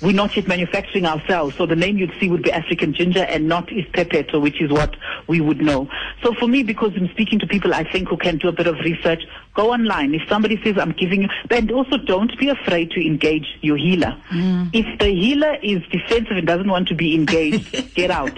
we're 0.00 0.12
not 0.12 0.36
yet 0.36 0.46
manufacturing 0.46 1.06
ourselves, 1.06 1.56
so 1.56 1.66
the 1.66 1.74
name 1.74 1.98
you'd 1.98 2.12
see 2.20 2.28
would 2.28 2.44
be 2.44 2.52
African 2.52 2.94
ginger 2.94 3.22
and 3.22 3.48
not 3.48 3.66
isiPhephetho, 3.66 4.40
which 4.40 4.62
is 4.62 4.70
what 4.70 4.94
we 5.26 5.40
would 5.40 5.60
know. 5.60 5.88
So 6.22 6.34
for 6.34 6.48
me, 6.48 6.62
because 6.62 6.92
I'm 6.96 7.08
speaking 7.10 7.38
to 7.40 7.46
people 7.46 7.74
I 7.74 7.84
think 7.84 8.08
who 8.08 8.16
can 8.16 8.38
do 8.38 8.48
a 8.48 8.52
bit 8.52 8.66
of 8.66 8.76
research, 8.80 9.22
go 9.54 9.72
online. 9.72 10.14
If 10.14 10.28
somebody 10.28 10.60
says 10.62 10.76
I'm 10.78 10.92
giving 10.92 11.22
you, 11.22 11.28
and 11.50 11.70
also 11.70 11.96
don't 11.96 12.36
be 12.38 12.48
afraid 12.48 12.90
to 12.92 13.06
engage 13.06 13.46
your 13.60 13.76
healer. 13.76 14.20
Mm. 14.30 14.70
If 14.72 14.98
the 14.98 15.08
healer 15.08 15.56
is 15.62 15.82
defensive 15.90 16.36
and 16.36 16.46
doesn't 16.46 16.68
want 16.68 16.88
to 16.88 16.94
be 16.94 17.14
engaged, 17.14 17.94
get 17.94 18.10
out. 18.10 18.36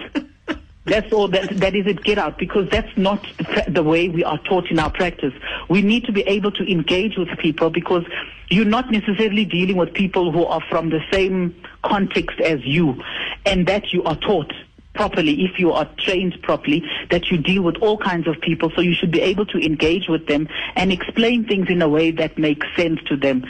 That's 0.85 1.13
all. 1.13 1.29
That 1.29 1.51
that 1.59 1.77
is 1.77 1.87
it. 1.87 2.03
Get 2.03 2.19
out 2.19 2.39
because 2.39 2.69
that's 2.71 2.97
not 2.97 3.23
the, 3.39 3.65
the 3.69 3.83
way 3.83 4.09
we 4.09 4.25
are 4.25 4.39
taught 4.39 4.71
in 4.71 4.79
our 4.79 4.91
practice. 4.91 5.33
We 5.69 5.83
need 5.83 6.05
to 6.05 6.13
be 6.13 6.23
able 6.23 6.51
to 6.53 6.71
engage 6.71 7.17
with 7.17 7.29
people 7.39 7.71
because 7.71 8.05
you're 8.49 8.65
not 8.65 8.91
necessarily 8.91 9.45
dealing 9.45 9.77
with 9.77 9.95
people 9.95 10.33
who 10.33 10.45
are 10.45 10.63
from 10.69 10.91
the 10.91 11.01
same 11.13 11.55
context 11.85 12.41
as 12.41 12.61
you, 12.65 13.03
and 13.47 13.67
that 13.69 13.93
you 13.93 14.03
are 14.05 14.17
taught 14.17 14.53
properly 14.95 15.45
if 15.45 15.59
you 15.59 15.73
are 15.73 15.89
trained 15.99 16.37
properly 16.43 16.83
that 17.11 17.31
you 17.31 17.39
deal 17.39 17.63
with 17.63 17.77
all 17.77 17.97
kinds 17.97 18.27
of 18.27 18.41
people 18.41 18.71
so 18.75 18.81
you 18.81 18.95
should 18.95 19.11
be 19.11 19.21
able 19.21 19.47
to 19.47 19.59
engage 19.59 20.09
with 20.09 20.27
them 20.27 20.49
and 20.75 20.93
explain 20.93 21.47
things 21.47 21.69
in 21.69 21.81
a 21.81 21.89
way 21.89 22.11
that 22.11 22.37
makes 22.37 22.67
sense 22.77 23.01
to 23.07 23.17
them 23.17 23.45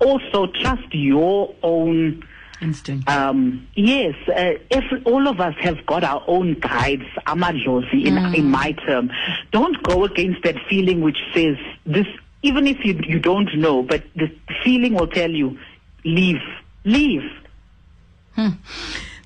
also 0.00 0.46
trust 0.46 0.92
your 0.92 1.54
own 1.62 2.22
Instinct. 2.60 3.08
Um, 3.08 3.68
yes, 3.74 4.14
uh, 4.28 4.54
every, 4.70 5.02
all 5.04 5.28
of 5.28 5.40
us 5.40 5.54
have 5.60 5.84
got 5.84 6.02
our 6.02 6.24
own 6.26 6.54
guides, 6.54 7.04
amadlozi 7.26 8.06
in, 8.06 8.16
in 8.34 8.50
my 8.50 8.72
term. 8.72 9.10
Don't 9.52 9.82
go 9.82 10.04
against 10.04 10.42
that 10.44 10.56
feeling 10.68 11.02
which 11.02 11.18
says 11.34 11.58
this, 11.84 12.06
even 12.42 12.66
if 12.66 12.82
you, 12.84 12.98
you 13.06 13.18
don't 13.18 13.54
know, 13.56 13.82
but 13.82 14.04
the 14.14 14.34
feeling 14.64 14.94
will 14.94 15.06
tell 15.06 15.30
you, 15.30 15.58
leave, 16.04 16.40
leave. 16.84 17.30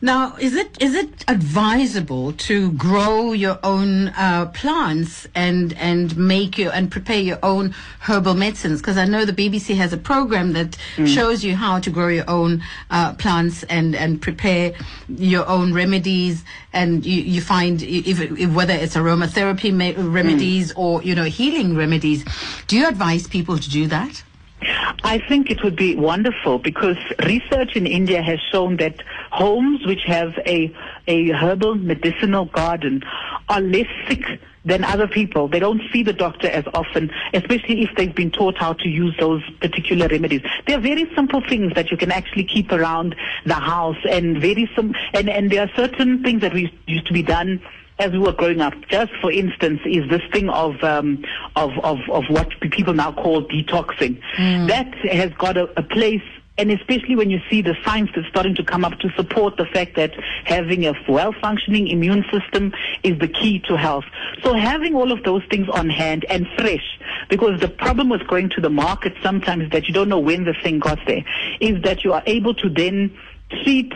Now, 0.02 0.34
is 0.36 0.54
it 0.54 0.80
is 0.80 0.94
it 0.94 1.26
advisable 1.28 2.32
to 2.32 2.72
grow 2.72 3.32
your 3.32 3.58
own 3.62 4.08
uh, 4.08 4.46
plants 4.46 5.26
and 5.34 5.74
and 5.74 6.16
make 6.16 6.56
your 6.56 6.72
and 6.72 6.90
prepare 6.90 7.20
your 7.20 7.38
own 7.42 7.74
herbal 8.00 8.32
medicines? 8.32 8.80
Because 8.80 8.96
I 8.96 9.04
know 9.04 9.26
the 9.26 9.34
BBC 9.34 9.76
has 9.76 9.92
a 9.92 9.98
program 9.98 10.54
that 10.54 10.78
shows 11.04 11.44
you 11.44 11.54
how 11.54 11.80
to 11.80 11.90
grow 11.90 12.08
your 12.08 12.24
own 12.28 12.62
uh, 12.90 13.12
plants 13.14 13.62
and 13.64 13.94
and 13.94 14.22
prepare 14.22 14.72
your 15.08 15.46
own 15.46 15.74
remedies. 15.74 16.44
And 16.72 17.04
you, 17.04 17.20
you 17.20 17.40
find 17.42 17.82
if, 17.82 18.20
if 18.20 18.54
whether 18.54 18.72
it's 18.72 18.96
aromatherapy 18.96 19.70
ma- 19.70 20.00
remedies 20.02 20.72
or 20.76 21.02
you 21.02 21.14
know 21.14 21.24
healing 21.24 21.76
remedies. 21.76 22.24
Do 22.68 22.78
you 22.78 22.88
advise 22.88 23.26
people 23.26 23.58
to 23.58 23.68
do 23.68 23.86
that? 23.88 24.22
I 24.62 25.22
think 25.28 25.50
it 25.50 25.62
would 25.64 25.76
be 25.76 25.96
wonderful 25.96 26.58
because 26.58 26.96
research 27.24 27.76
in 27.76 27.86
India 27.86 28.22
has 28.22 28.38
shown 28.52 28.76
that 28.76 29.02
homes 29.30 29.86
which 29.86 30.02
have 30.06 30.34
a, 30.46 30.74
a 31.06 31.30
herbal 31.30 31.76
medicinal 31.76 32.44
garden 32.46 33.02
are 33.48 33.60
less 33.60 33.86
sick 34.08 34.22
than 34.64 34.84
other 34.84 35.08
people. 35.08 35.48
They 35.48 35.58
don't 35.58 35.80
see 35.90 36.02
the 36.02 36.12
doctor 36.12 36.48
as 36.48 36.64
often, 36.74 37.10
especially 37.32 37.82
if 37.82 37.90
they've 37.96 38.14
been 38.14 38.30
taught 38.30 38.58
how 38.58 38.74
to 38.74 38.88
use 38.88 39.16
those 39.18 39.42
particular 39.60 40.06
remedies. 40.08 40.42
There 40.66 40.76
are 40.76 40.82
very 40.82 41.10
simple 41.14 41.40
things 41.40 41.72
that 41.74 41.90
you 41.90 41.96
can 41.96 42.12
actually 42.12 42.44
keep 42.44 42.70
around 42.70 43.16
the 43.46 43.54
house 43.54 43.96
and 44.08 44.38
very 44.40 44.70
sim- 44.76 44.94
and, 45.14 45.30
and 45.30 45.50
there 45.50 45.62
are 45.62 45.70
certain 45.74 46.22
things 46.22 46.42
that 46.42 46.52
we 46.52 46.72
used 46.86 47.06
to 47.06 47.12
be 47.14 47.22
done 47.22 47.62
as 48.00 48.10
we 48.12 48.18
were 48.18 48.32
growing 48.32 48.60
up, 48.60 48.74
just 48.88 49.12
for 49.20 49.30
instance, 49.30 49.80
is 49.84 50.08
this 50.08 50.22
thing 50.32 50.48
of 50.48 50.82
um, 50.82 51.24
of, 51.54 51.70
of 51.84 51.98
of 52.10 52.24
what 52.28 52.48
people 52.60 52.94
now 52.94 53.12
call 53.12 53.46
detoxing. 53.46 54.20
That 54.66 54.92
has 55.20 55.30
got 55.34 55.56
a, 55.56 55.64
a 55.78 55.82
place. 55.82 56.22
And 56.58 56.70
especially 56.70 57.16
when 57.16 57.30
you 57.30 57.40
see 57.48 57.62
the 57.62 57.74
science 57.84 58.10
that's 58.14 58.28
starting 58.28 58.54
to 58.56 58.64
come 58.72 58.84
up 58.84 58.98
to 58.98 59.08
support 59.16 59.56
the 59.56 59.64
fact 59.64 59.96
that 59.96 60.12
having 60.44 60.84
a 60.86 60.92
well-functioning 61.08 61.88
immune 61.88 62.22
system 62.30 62.74
is 63.02 63.18
the 63.18 63.28
key 63.28 63.60
to 63.60 63.78
health. 63.78 64.04
So 64.42 64.52
having 64.52 64.94
all 64.94 65.10
of 65.10 65.22
those 65.22 65.42
things 65.48 65.68
on 65.70 65.88
hand 65.88 66.26
and 66.28 66.46
fresh, 66.58 66.86
because 67.30 67.60
the 67.60 67.68
problem 67.68 68.10
with 68.10 68.26
going 68.26 68.50
to 68.50 68.60
the 68.60 68.68
market 68.68 69.14
sometimes 69.22 69.70
that 69.70 69.88
you 69.88 69.94
don't 69.94 70.10
know 70.10 70.18
when 70.18 70.44
the 70.44 70.52
thing 70.62 70.80
got 70.80 70.98
there, 71.06 71.24
is 71.60 71.80
that 71.82 72.04
you 72.04 72.12
are 72.12 72.22
able 72.26 72.52
to 72.54 72.68
then 72.68 73.16
treat 73.62 73.94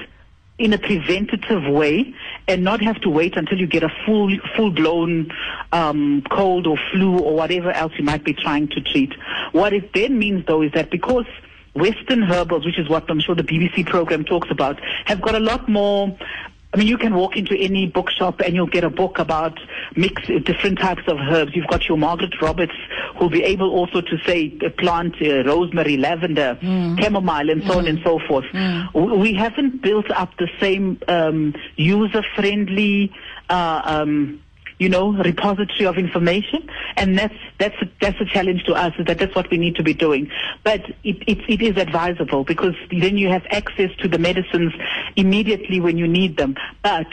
in 0.59 0.73
a 0.73 0.79
preventative 0.79 1.65
way 1.65 2.15
and 2.47 2.63
not 2.63 2.81
have 2.81 3.01
to 3.01 3.11
wait 3.11 3.37
until 3.37 3.59
you 3.59 3.67
get 3.67 3.83
a 3.83 3.93
full 4.07 4.31
full 4.57 4.71
blown 4.71 5.33
um, 5.73 6.23
cold 6.31 6.67
or 6.67 6.79
flu 6.93 7.19
or 7.19 7.35
whatever 7.35 7.73
else 7.73 7.93
you 7.99 8.05
might 8.05 8.25
be 8.25 8.33
trying 8.33 8.69
to 8.69 8.81
treat. 8.81 9.13
What 9.53 9.73
it 9.73 9.93
then 9.93 10.19
means 10.19 10.47
though 10.47 10.63
is 10.63 10.71
that 10.73 10.91
because 10.91 11.27
Western 11.75 12.23
herbals, 12.23 12.65
which 12.65 12.79
is 12.79 12.89
what 12.89 13.11
I'm 13.11 13.19
sure 13.19 13.35
the 13.35 13.43
BBC 13.43 13.87
program 13.87 14.25
talks 14.25 14.49
about, 14.51 14.79
have 15.07 15.21
got 15.21 15.35
a 15.35 15.41
lot 15.41 15.69
more 15.69 16.17
I 16.75 16.77
mean, 16.77 16.89
you 16.89 16.99
can 16.99 17.15
walk 17.15 17.37
into 17.37 17.55
any 17.57 17.87
bookshop 17.87 18.41
and 18.41 18.55
you'll 18.55 18.67
get 18.67 18.83
a 18.85 18.91
book 18.91 19.21
about 19.21 19.59
mix 19.95 20.27
different 20.27 20.79
types 20.81 21.03
of 21.07 21.17
herbs. 21.19 21.53
You've 21.55 21.69
got 21.69 21.89
your 21.89 21.97
Margaret 21.97 22.35
Roberts 22.43 22.75
who'll 23.17 23.31
be 23.31 23.45
able 23.45 23.71
also 23.71 24.01
to 24.01 24.19
say 24.27 24.53
uh, 24.67 24.71
plant 24.71 25.15
uh, 25.23 25.45
rosemary, 25.45 25.97
lavender, 25.97 26.59
chamomile, 27.01 27.51
and 27.51 27.63
so 27.65 27.79
on 27.79 27.87
and 27.87 28.01
so 28.03 28.19
forth. 28.27 28.45
W- 28.93 29.15
We 29.21 29.35
haven't 29.35 29.83
built 29.83 30.11
up 30.11 30.31
the 30.39 30.49
same 30.61 30.99
um, 31.07 31.55
user-friendly. 31.77 33.13
Uh, 33.49 33.81
um, 33.85 34.41
you 34.79 34.89
know, 34.89 35.13
repository 35.13 35.87
of 35.87 35.99
information, 35.99 36.69
and 36.97 37.19
that's 37.19 37.35
that's 37.59 37.77
that's 38.01 38.21
a 38.21 38.25
challenge 38.25 38.65
to 38.65 38.75
us. 38.75 38.93
Is 38.99 39.07
that 39.07 39.19
that's 39.19 39.35
what 39.35 39.51
we 39.51 39.59
need 39.59 39.77
to 39.77 39.83
be 39.83 39.95
doing. 39.95 40.31
But 40.63 40.83
it, 41.05 41.23
it 41.27 41.39
it 41.49 41.63
is 41.63 41.77
advisable 41.77 42.45
because 42.45 42.75
then 42.91 43.17
you 43.17 43.29
have 43.29 43.47
access 43.51 43.91
to 43.99 44.09
the 44.09 44.19
medicines 44.19 44.73
immediately 45.17 45.81
when 45.81 45.99
you 45.99 46.09
need 46.09 46.37
them. 46.37 46.57
But 46.83 47.07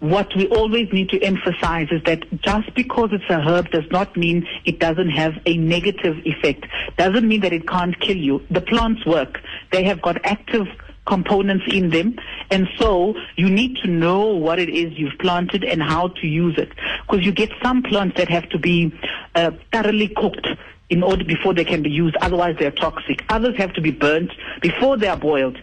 what 0.00 0.34
we 0.36 0.46
always 0.48 0.92
need 0.92 1.08
to 1.10 1.20
emphasize 1.22 1.88
is 1.90 2.02
that 2.04 2.24
just 2.40 2.72
because 2.74 3.10
it's 3.12 3.28
a 3.28 3.40
herb 3.40 3.70
does 3.70 3.90
not 3.90 4.16
mean 4.16 4.46
it 4.64 4.78
doesn't 4.78 5.10
have 5.10 5.34
a 5.44 5.56
negative 5.56 6.16
effect. 6.24 6.66
Doesn't 6.96 7.26
mean 7.26 7.40
that 7.40 7.52
it 7.52 7.66
can't 7.66 7.98
kill 8.00 8.16
you. 8.16 8.44
The 8.50 8.60
plants 8.60 9.04
work. 9.04 9.40
They 9.72 9.82
have 9.84 10.00
got 10.00 10.24
active 10.24 10.66
components 11.08 11.64
in 11.72 11.90
them. 11.90 12.16
And 12.50 12.68
so 12.78 13.14
you 13.36 13.48
need 13.48 13.76
to 13.78 13.88
know 13.88 14.26
what 14.26 14.58
it 14.58 14.68
is 14.68 14.96
you've 14.96 15.18
planted 15.18 15.64
and 15.64 15.82
how 15.82 16.08
to 16.08 16.26
use 16.26 16.56
it. 16.58 16.70
Because 17.02 17.24
you 17.24 17.32
get 17.32 17.50
some 17.62 17.82
plants 17.82 18.16
that 18.18 18.28
have 18.28 18.48
to 18.50 18.58
be 18.58 18.92
uh, 19.34 19.50
thoroughly 19.72 20.08
cooked 20.08 20.46
in 20.90 21.02
order 21.02 21.24
before 21.24 21.54
they 21.54 21.64
can 21.64 21.82
be 21.82 21.90
used. 21.90 22.16
Otherwise 22.20 22.56
they're 22.58 22.70
toxic. 22.70 23.24
Others 23.28 23.56
have 23.56 23.72
to 23.74 23.80
be 23.80 23.90
burnt 23.90 24.32
before 24.60 24.96
they 24.96 25.08
are 25.08 25.16
boiled. 25.16 25.58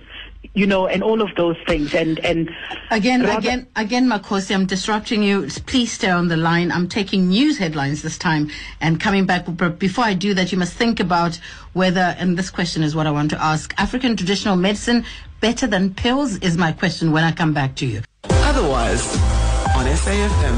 You 0.53 0.67
know, 0.67 0.87
and 0.87 1.01
all 1.03 1.21
of 1.21 1.33
those 1.35 1.57
things. 1.67 1.93
And, 1.93 2.19
and 2.25 2.49
Again, 2.91 3.23
rather- 3.23 3.37
again, 3.39 3.67
again, 3.75 4.07
Makhosi, 4.07 4.53
I'm 4.53 4.65
disrupting 4.65 5.23
you. 5.23 5.47
Please 5.65 5.91
stay 5.93 6.09
on 6.09 6.27
the 6.27 6.37
line. 6.37 6.71
I'm 6.71 6.87
taking 6.87 7.29
news 7.29 7.57
headlines 7.57 8.01
this 8.01 8.17
time 8.17 8.49
and 8.81 8.99
coming 8.99 9.25
back. 9.25 9.45
But 9.47 9.79
before 9.79 10.05
I 10.05 10.13
do 10.13 10.33
that, 10.33 10.51
you 10.51 10.57
must 10.57 10.73
think 10.73 10.99
about 10.99 11.39
whether, 11.73 12.15
and 12.19 12.37
this 12.37 12.49
question 12.49 12.83
is 12.83 12.95
what 12.95 13.07
I 13.07 13.11
want 13.11 13.29
to 13.31 13.41
ask, 13.43 13.73
African 13.77 14.15
traditional 14.15 14.55
medicine 14.55 15.03
better 15.41 15.67
than 15.67 15.93
pills 15.93 16.37
is 16.37 16.57
my 16.57 16.71
question 16.71 17.11
when 17.11 17.23
I 17.23 17.31
come 17.31 17.53
back 17.53 17.75
to 17.75 17.85
you. 17.85 18.01
Otherwise, 18.29 19.15
on 19.75 19.85
SAFM. 19.85 20.55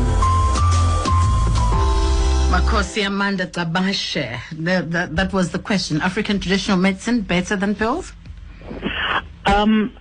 Makhosi 2.52 3.06
Amanda 3.06 3.46
Gcabashe. 3.48 4.40
That, 4.54 4.92
that, 4.92 5.16
that 5.16 5.34
was 5.34 5.52
the 5.52 5.60
question. 5.60 6.02
African 6.02 6.40
traditional 6.40 6.78
medicine 6.78 7.22
better 7.22 7.56
than 7.56 7.76
pills? 7.76 8.14
Um, 9.48 9.96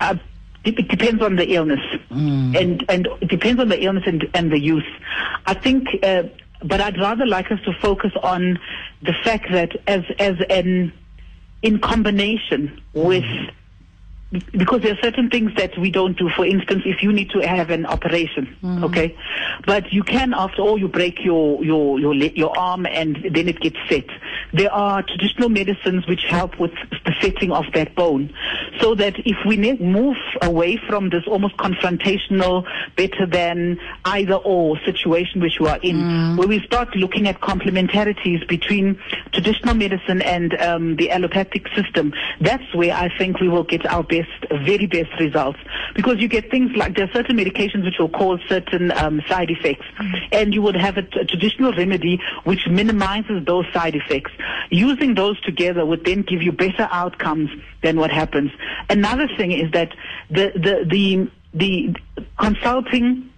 uh, 0.00 0.16
it, 0.64 0.88
depends 0.88 1.22
on 1.22 1.36
the 1.36 1.54
illness, 1.54 1.80
and 2.10 2.84
and 2.88 3.08
it 3.20 3.28
depends 3.28 3.60
on 3.60 3.68
the 3.68 3.82
illness 3.82 4.04
and 4.06 4.28
and 4.34 4.52
the 4.52 4.58
use. 4.60 4.86
I 5.46 5.54
think, 5.54 5.88
uh, 6.02 6.24
but 6.62 6.80
I'd 6.80 6.98
rather 6.98 7.26
like 7.26 7.50
us 7.50 7.60
to 7.64 7.72
focus 7.80 8.12
on 8.22 8.58
the 9.02 9.14
fact 9.24 9.50
that 9.50 9.72
as 9.86 10.02
as 10.18 10.36
an 10.50 10.92
in 11.62 11.78
combination 11.78 12.80
with 12.92 13.24
because 14.52 14.82
there 14.82 14.92
are 14.92 15.02
certain 15.02 15.28
things 15.28 15.52
that 15.56 15.76
we 15.76 15.90
don't 15.90 16.16
do. 16.16 16.28
For 16.36 16.46
instance, 16.46 16.82
if 16.86 17.02
you 17.02 17.12
need 17.12 17.30
to 17.30 17.40
have 17.40 17.70
an 17.70 17.84
operation, 17.86 18.56
okay, 18.84 19.16
but 19.66 19.92
you 19.92 20.02
can, 20.04 20.32
after 20.34 20.62
all, 20.62 20.78
you 20.78 20.88
break 20.88 21.24
your 21.24 21.62
your 21.64 21.98
your 21.98 22.14
your 22.14 22.56
arm 22.56 22.86
and 22.86 23.16
then 23.32 23.48
it 23.48 23.58
gets 23.60 23.76
set. 23.88 24.06
There 24.52 24.72
are 24.72 25.02
traditional 25.02 25.48
medicines 25.48 26.06
which 26.06 26.24
help 26.28 26.58
with 26.60 26.72
the 27.04 27.12
setting 27.20 27.50
of 27.50 27.64
that 27.74 27.94
bone, 27.94 28.32
so 28.80 28.94
that 28.94 29.14
if 29.26 29.36
we 29.46 29.56
move 29.56 30.16
away 30.42 30.76
from 30.88 31.10
this 31.10 31.24
almost 31.26 31.56
confrontational, 31.56 32.64
better 32.96 33.26
than 33.26 33.78
either 34.04 34.34
or 34.34 34.78
situation 34.84 35.40
which 35.40 35.58
we 35.60 35.66
are 35.66 35.78
in, 35.82 36.36
where 36.36 36.48
we 36.48 36.60
start 36.60 36.94
looking 36.94 37.26
at 37.26 37.40
complementarities 37.40 38.46
between 38.48 38.98
traditional 39.32 39.74
medicine 39.74 40.22
and 40.22 40.54
um, 40.60 40.96
the 40.96 41.10
allopathic 41.10 41.66
system, 41.74 42.12
that's 42.40 42.74
where 42.74 42.94
I 42.94 43.08
think 43.18 43.40
we 43.40 43.48
will 43.48 43.64
get 43.64 43.86
our 43.86 44.02
best, 44.02 44.19
very 44.50 44.86
best 44.86 45.10
results. 45.18 45.58
Because 45.94 46.18
you 46.18 46.28
get 46.28 46.50
things 46.50 46.76
like 46.76 46.96
there 46.96 47.06
are 47.06 47.12
certain 47.12 47.36
medications 47.36 47.84
which 47.84 47.98
will 47.98 48.08
cause 48.08 48.40
certain 48.48 48.90
um, 48.92 49.22
side 49.28 49.50
effects, 49.50 49.86
and 50.32 50.54
you 50.54 50.62
would 50.62 50.76
have 50.76 50.96
a, 50.96 51.02
t- 51.02 51.20
a 51.20 51.24
traditional 51.24 51.72
remedy 51.72 52.20
which 52.44 52.66
minimizes 52.68 53.44
those 53.44 53.66
side 53.72 53.94
effects. 53.94 54.32
Using 54.70 55.14
those 55.14 55.40
together 55.40 55.84
would 55.84 56.04
then 56.04 56.22
give 56.22 56.42
you 56.42 56.52
better 56.52 56.88
outcomes 56.90 57.50
than 57.82 57.98
what 57.98 58.10
happens. 58.10 58.50
Another 58.88 59.28
thing 59.36 59.52
is 59.52 59.70
that 59.72 59.92
the 60.30 60.52
the 60.54 60.84
the 60.88 61.30
the 61.52 61.94
consulting 62.38 63.29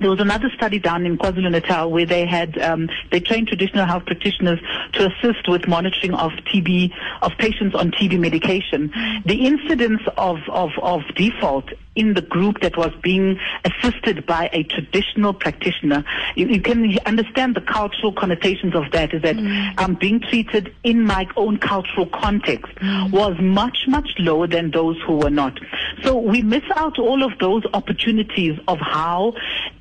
there 0.00 0.10
was 0.10 0.20
another 0.20 0.50
study 0.54 0.78
done 0.78 1.06
in 1.06 1.18
KwaZulu 1.18 1.50
Natal 1.50 1.90
where 1.90 2.06
they 2.06 2.26
had 2.26 2.58
um, 2.58 2.88
they 3.10 3.20
trained 3.20 3.48
traditional 3.48 3.86
health 3.86 4.06
practitioners 4.06 4.60
to 4.92 5.06
assist 5.06 5.48
with 5.48 5.66
monitoring 5.66 6.14
of 6.14 6.32
TB 6.32 6.92
of 7.22 7.32
patients 7.38 7.74
on 7.74 7.90
TB 7.90 8.18
medication. 8.18 8.92
The 9.24 9.46
incidence 9.46 10.02
of 10.16 10.38
of, 10.48 10.70
of 10.82 11.02
default 11.16 11.70
in 11.98 12.14
the 12.14 12.22
group 12.22 12.60
that 12.60 12.76
was 12.76 12.92
being 13.02 13.38
assisted 13.64 14.24
by 14.24 14.48
a 14.52 14.62
traditional 14.62 15.34
practitioner, 15.34 16.04
you, 16.36 16.46
you 16.46 16.60
can 16.62 16.96
understand 17.04 17.56
the 17.56 17.60
cultural 17.60 18.12
connotations 18.12 18.74
of 18.74 18.84
that. 18.92 19.12
Is 19.12 19.22
that 19.22 19.36
I'm 19.78 19.94
being 19.94 20.20
treated 20.20 20.72
in 20.84 21.02
my 21.02 21.26
own 21.36 21.58
cultural 21.58 22.06
context 22.06 22.72
mm. 22.76 23.10
was 23.10 23.36
much 23.40 23.78
much 23.88 24.10
lower 24.18 24.46
than 24.46 24.70
those 24.70 24.96
who 25.06 25.16
were 25.16 25.30
not. 25.30 25.58
So 26.04 26.16
we 26.16 26.42
miss 26.42 26.62
out 26.76 26.98
all 26.98 27.24
of 27.24 27.38
those 27.40 27.64
opportunities 27.74 28.58
of 28.68 28.78
how 28.78 29.34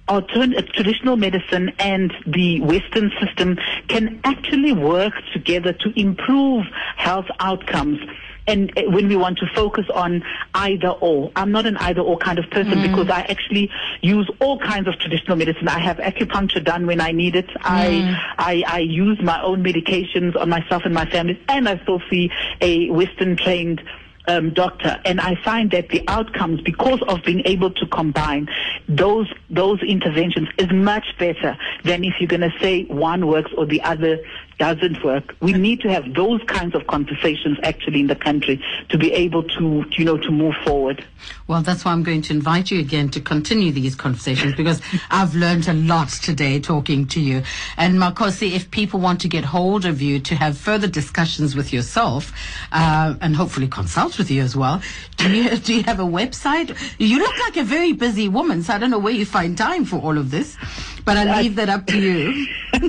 alternate 0.07 0.73
traditional 0.73 1.17
medicine 1.17 1.71
and 1.79 2.13
the 2.25 2.61
Western 2.61 3.11
system 3.21 3.57
can 3.87 4.19
actually 4.23 4.73
work 4.73 5.13
together 5.33 5.73
to 5.73 5.99
improve 5.99 6.65
health 6.95 7.27
outcomes 7.39 7.99
and 8.47 8.71
when 8.87 9.07
we 9.07 9.15
want 9.15 9.37
to 9.39 9.45
focus 9.53 9.85
on 9.93 10.23
either 10.53 10.89
or. 10.89 11.31
I'm 11.35 11.51
not 11.51 11.65
an 11.65 11.77
either 11.77 12.01
or 12.01 12.17
kind 12.17 12.39
of 12.39 12.49
person 12.49 12.81
because 12.81 13.09
I 13.09 13.21
actually 13.21 13.69
use 14.01 14.29
all 14.39 14.57
kinds 14.59 14.87
of 14.87 14.97
traditional 14.99 15.35
medicine. 15.37 15.67
I 15.67 15.79
have 15.79 15.97
acupuncture 15.97 16.63
done 16.63 16.87
when 16.87 17.01
I 17.01 17.11
need 17.11 17.35
it. 17.35 17.49
I, 17.57 18.17
I 18.37 18.63
I 18.67 18.79
use 18.79 19.19
my 19.21 19.41
own 19.41 19.63
medications 19.63 20.35
on 20.35 20.49
myself 20.49 20.83
and 20.85 20.93
my 20.93 21.05
family, 21.05 21.39
and 21.49 21.67
I 21.67 21.81
still 21.83 22.01
see 22.09 22.31
a 22.61 22.89
Western 22.89 23.35
trained 23.35 23.81
um, 24.27 24.53
doctor, 24.53 24.99
and 25.05 25.19
I 25.21 25.35
find 25.43 25.71
that 25.71 25.89
the 25.89 26.03
outcomes, 26.07 26.61
because 26.61 27.01
of 27.07 27.23
being 27.23 27.41
able 27.45 27.71
to 27.71 27.87
combine 27.87 28.47
those 28.87 29.31
those 29.49 29.81
interventions, 29.81 30.49
is 30.57 30.71
much 30.71 31.05
better 31.17 31.57
than 31.83 32.03
if 32.03 32.15
you're 32.19 32.27
going 32.27 32.41
to 32.41 32.53
say 32.59 32.83
one 32.85 33.27
works 33.27 33.51
or 33.57 33.65
the 33.65 33.81
other 33.81 34.19
doesn't 34.57 35.03
work. 35.03 35.35
We 35.39 35.53
need 35.53 35.81
to 35.81 35.89
have 35.89 36.13
those 36.13 36.41
kinds 36.47 36.73
of 36.73 36.87
conversations 36.87 37.59
actually 37.63 37.99
in 37.99 38.07
the 38.07 38.15
country 38.15 38.63
to 38.89 38.97
be 38.97 39.13
able 39.13 39.43
to, 39.43 39.85
you 39.91 40.05
know, 40.05 40.17
to 40.17 40.31
move 40.31 40.55
forward. 40.65 41.05
Well, 41.47 41.61
that's 41.61 41.85
why 41.85 41.91
I'm 41.91 42.03
going 42.03 42.21
to 42.23 42.33
invite 42.33 42.71
you 42.71 42.79
again 42.79 43.09
to 43.09 43.21
continue 43.21 43.71
these 43.71 43.95
conversations 43.95 44.55
because 44.55 44.81
I've 45.11 45.35
learned 45.35 45.67
a 45.67 45.73
lot 45.73 46.09
today 46.09 46.59
talking 46.59 47.07
to 47.07 47.19
you. 47.19 47.43
And 47.77 47.95
Makhosi, 47.95 48.53
if 48.53 48.71
people 48.71 48.99
want 48.99 49.21
to 49.21 49.27
get 49.27 49.45
hold 49.45 49.85
of 49.85 50.01
you 50.01 50.19
to 50.21 50.35
have 50.35 50.57
further 50.57 50.87
discussions 50.87 51.55
with 51.55 51.71
yourself 51.71 52.33
uh, 52.71 53.15
and 53.21 53.35
hopefully 53.35 53.67
consult 53.67 54.17
with 54.17 54.31
you 54.31 54.41
as 54.41 54.55
well, 54.55 54.81
do 55.17 55.35
you 55.35 55.57
do 55.67 55.75
you 55.75 55.83
have 55.83 55.99
a 55.99 56.03
website? 56.03 56.75
You 56.97 57.19
look 57.19 57.37
like 57.39 57.57
a 57.57 57.63
very 57.63 57.93
busy 57.93 58.27
woman, 58.27 58.63
so 58.63 58.76
I 58.77 58.79
don't 58.79 58.91
know 58.91 58.99
where 58.99 59.13
you 59.13 59.25
find 59.25 59.57
time 59.57 59.85
for 59.85 59.97
all 59.97 60.19
of 60.19 60.29
this, 60.29 60.55
but 61.03 61.17
I'll 61.17 61.41
leave 61.41 61.55
that 61.55 61.67
up 61.67 61.87
to 61.87 61.97
you. 61.99 62.45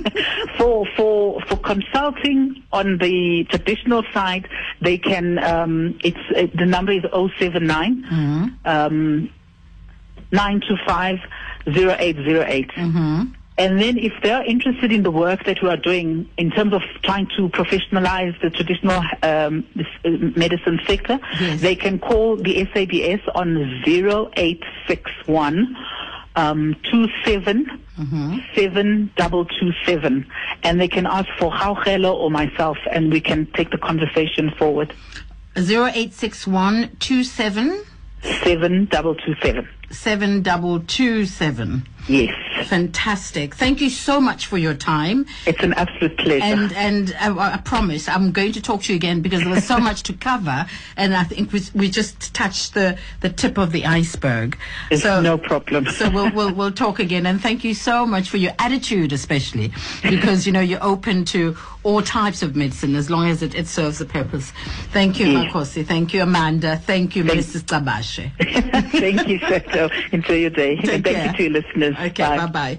for 0.59 0.85
for 0.95 1.41
for 1.47 1.57
consulting 1.57 2.61
on 2.71 2.99
the 2.99 3.43
traditional 3.49 4.03
side, 4.13 4.47
they 4.81 4.99
can. 4.99 5.39
Um, 5.43 5.97
it's 6.03 6.19
uh, 6.37 6.45
the 6.53 6.67
number 6.67 6.91
is 6.91 7.01
079 7.39 8.05
um, 8.65 9.31
925 10.31 11.17
0808. 11.65 12.69
And 13.59 13.79
then 13.81 13.97
if 13.97 14.13
they're 14.23 14.43
interested 14.45 14.91
in 14.91 15.03
the 15.03 15.11
work 15.11 15.43
that 15.45 15.61
we 15.61 15.67
are 15.69 15.75
doing 15.77 16.29
in 16.37 16.49
terms 16.49 16.73
of 16.73 16.81
trying 17.03 17.27
to 17.35 17.49
professionalize 17.49 18.39
the 18.41 18.49
traditional 18.49 19.01
um, 19.21 19.65
uh, 19.77 20.09
medicine 20.39 20.79
sector, 20.87 21.19
Yes. 21.39 21.59
they 21.61 21.75
can 21.75 21.99
call 21.99 22.37
the 22.37 22.65
SABS 22.73 23.19
on 23.35 23.57
0861 23.85 25.75
um, 26.37 26.75
27 26.89 27.65
7227 28.55 30.25
and 30.63 30.79
they 30.79 30.87
can 30.87 31.05
ask 31.05 31.27
for 31.37 31.51
Hello 31.51 32.15
or 32.15 32.31
myself 32.31 32.77
and 32.91 33.11
we 33.11 33.19
can 33.19 33.45
take 33.57 33.71
the 33.71 33.77
conversation 33.77 34.51
forward. 34.57 34.93
0861 35.57 36.95
27 36.99 37.83
7227. 38.21 39.67
7227. 39.91 41.87
Yes. 42.07 42.33
Fantastic. 42.65 43.55
Thank 43.55 43.81
you 43.81 43.89
so 43.89 44.19
much 44.19 44.47
for 44.47 44.57
your 44.57 44.73
time. 44.73 45.25
It's 45.45 45.63
an 45.63 45.73
absolute 45.73 46.17
pleasure. 46.17 46.43
And 46.43 46.73
and 46.73 47.15
uh, 47.19 47.35
I 47.37 47.57
promise 47.57 48.07
I'm 48.07 48.31
going 48.31 48.51
to 48.53 48.61
talk 48.61 48.83
to 48.83 48.93
you 48.93 48.97
again 48.97 49.21
because 49.21 49.41
there 49.41 49.49
was 49.49 49.65
so 49.65 49.77
much 49.79 50.03
to 50.03 50.13
cover, 50.13 50.65
and 50.97 51.15
I 51.15 51.23
think 51.23 51.51
we, 51.51 51.61
we 51.73 51.89
just 51.89 52.33
touched 52.33 52.73
the, 52.73 52.97
the 53.21 53.29
tip 53.29 53.57
of 53.57 53.71
the 53.71 53.85
iceberg. 53.85 54.57
It's 54.91 55.03
no 55.03 55.37
problem. 55.37 55.85
so 55.87 56.09
we'll, 56.09 56.31
we'll 56.35 56.53
we'll 56.53 56.71
talk 56.71 56.99
again, 56.99 57.25
and 57.25 57.41
thank 57.41 57.63
you 57.63 57.73
so 57.73 58.05
much 58.05 58.29
for 58.29 58.37
your 58.37 58.53
attitude, 58.59 59.13
especially 59.13 59.71
because 60.03 60.45
you 60.45 60.53
know 60.53 60.61
you're 60.61 60.83
open 60.83 61.25
to 61.25 61.55
all 61.89 62.01
types 62.01 62.41
of 62.43 62.55
medicine 62.55 62.95
as 62.95 63.09
long 63.09 63.27
as 63.29 63.41
it, 63.41 63.55
it 63.55 63.67
serves 63.67 63.99
a 64.01 64.05
purpose. 64.05 64.51
Thank 64.93 65.19
you, 65.19 65.27
Yeah. 65.27 65.45
Makhosi. 65.49 65.83
Thank 65.85 66.13
you, 66.13 66.21
Amanda. 66.21 66.77
Thank 66.77 67.15
you, 67.15 67.23
Thank- 67.25 67.39
Mrs. 67.39 67.63
Gcabashe. 67.63 68.31
Thank 68.91 69.27
you, 69.27 69.39
Seto. 69.39 69.89
Enjoy 70.13 70.33
your 70.35 70.49
day. 70.51 70.75
Take 70.75 70.93
and 70.93 71.03
thank 71.03 71.17
care. 71.17 71.27
you 71.27 71.33
to 71.37 71.43
your 71.43 71.51
listeners. 71.53 71.95
Okay, 71.99 72.23
Bye. 72.23 72.37
bye 72.37 72.45
bye. 72.47 72.77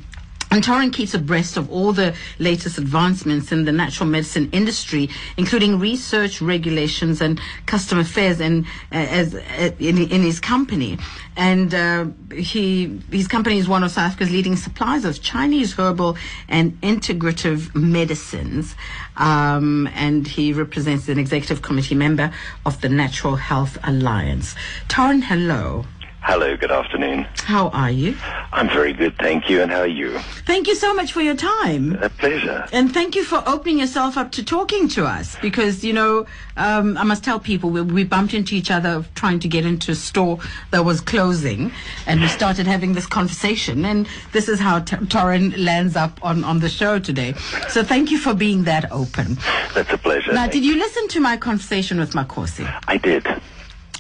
And 0.56 0.64
Toren 0.64 0.94
keeps 0.94 1.14
abreast 1.14 1.58
of 1.58 1.70
all 1.70 1.92
the 1.92 2.16
latest 2.40 2.78
advancements 2.78 3.52
in 3.52 3.66
the 3.66 3.74
natural 3.74 4.08
medicine 4.08 4.50
industry, 4.54 5.10
including 5.36 5.80
research, 5.80 6.42
regulations, 6.42 7.20
and 7.20 7.42
customer 7.66 8.00
affairs, 8.00 8.40
and 8.40 8.66
uh, 8.90 8.96
as 8.96 9.36
uh, 9.36 9.72
in, 9.80 9.98
in 9.98 10.22
his 10.24 10.40
company. 10.40 10.98
And 11.36 11.76
uh, 11.76 12.06
he 12.34 13.02
his 13.12 13.28
company 13.28 13.58
is 13.58 13.68
one 13.68 13.84
of 13.84 13.92
South 13.92 14.06
Africa's 14.06 14.32
leading 14.32 14.56
suppliers 14.56 15.04
of 15.04 15.22
Chinese 15.22 15.74
herbal 15.74 16.16
and 16.48 16.80
integrative 16.80 17.76
medicines. 17.76 18.76
Um, 19.18 19.90
and 19.94 20.26
he 20.26 20.54
represents 20.54 21.10
an 21.10 21.20
executive 21.20 21.64
committee 21.64 21.96
member 21.96 22.32
of 22.66 22.80
the 22.80 22.88
Natural 22.88 23.36
Health 23.36 23.78
Alliance. 23.84 24.56
Toren, 24.88 25.22
hello. 25.22 25.86
Hello, 26.28 26.58
good 26.58 26.72
afternoon. 26.72 27.28
How 27.44 27.70
are 27.70 27.92
you? 27.92 28.18
I'm 28.52 28.68
very 28.68 28.94
good, 28.94 29.16
thank 29.20 29.48
you. 29.48 29.62
And 29.62 29.70
how 29.72 29.82
are 29.82 29.88
you? 29.88 30.18
Thank 30.48 30.68
you 30.68 30.74
so 30.74 30.92
much 30.92 31.12
for 31.14 31.22
your 31.22 31.36
time. 31.36 31.94
A 32.02 32.10
pleasure. 32.10 32.66
And 32.74 32.92
thank 32.92 33.16
you 33.16 33.24
for 33.24 33.44
opening 33.46 33.78
yourself 33.78 34.18
up 34.18 34.32
to 34.32 34.44
talking 34.44 34.88
to 34.90 35.06
us 35.06 35.38
because, 35.40 35.84
you 35.84 35.94
know, 35.94 36.26
um, 36.58 36.98
I 36.98 37.04
must 37.04 37.24
tell 37.24 37.40
people 37.40 37.70
we, 37.70 37.82
we 37.82 38.04
bumped 38.04 38.34
into 38.34 38.56
each 38.56 38.72
other 38.72 39.06
trying 39.14 39.40
to 39.42 39.48
get 39.48 39.68
into 39.68 39.92
a 39.92 39.96
store 39.96 40.40
that 40.72 40.84
was 40.84 41.00
closing 41.00 41.72
and 42.08 42.20
we 42.20 42.28
started 42.28 42.66
having 42.66 42.94
this 42.94 43.06
conversation. 43.06 43.86
And 43.86 44.08
this 44.32 44.50
is 44.50 44.60
how 44.60 44.80
T- 44.80 44.96
Toren 44.96 45.56
lands 45.64 45.96
up 45.96 46.20
on, 46.24 46.44
on 46.44 46.60
the 46.60 46.70
show 46.70 46.98
today. 46.98 47.34
So 47.70 47.84
thank 47.84 48.10
you 48.10 48.18
for 48.18 48.34
being 48.34 48.64
that 48.64 48.92
open. 48.92 49.38
That's 49.76 49.94
a 49.94 49.98
pleasure. 50.00 50.34
Now, 50.34 50.48
did 50.48 50.66
you 50.66 50.76
listen 50.76 51.08
to 51.10 51.20
my 51.20 51.38
conversation 51.38 52.00
with 52.00 52.14
Makhosi? 52.14 52.68
I 52.88 52.98
did. 52.98 53.28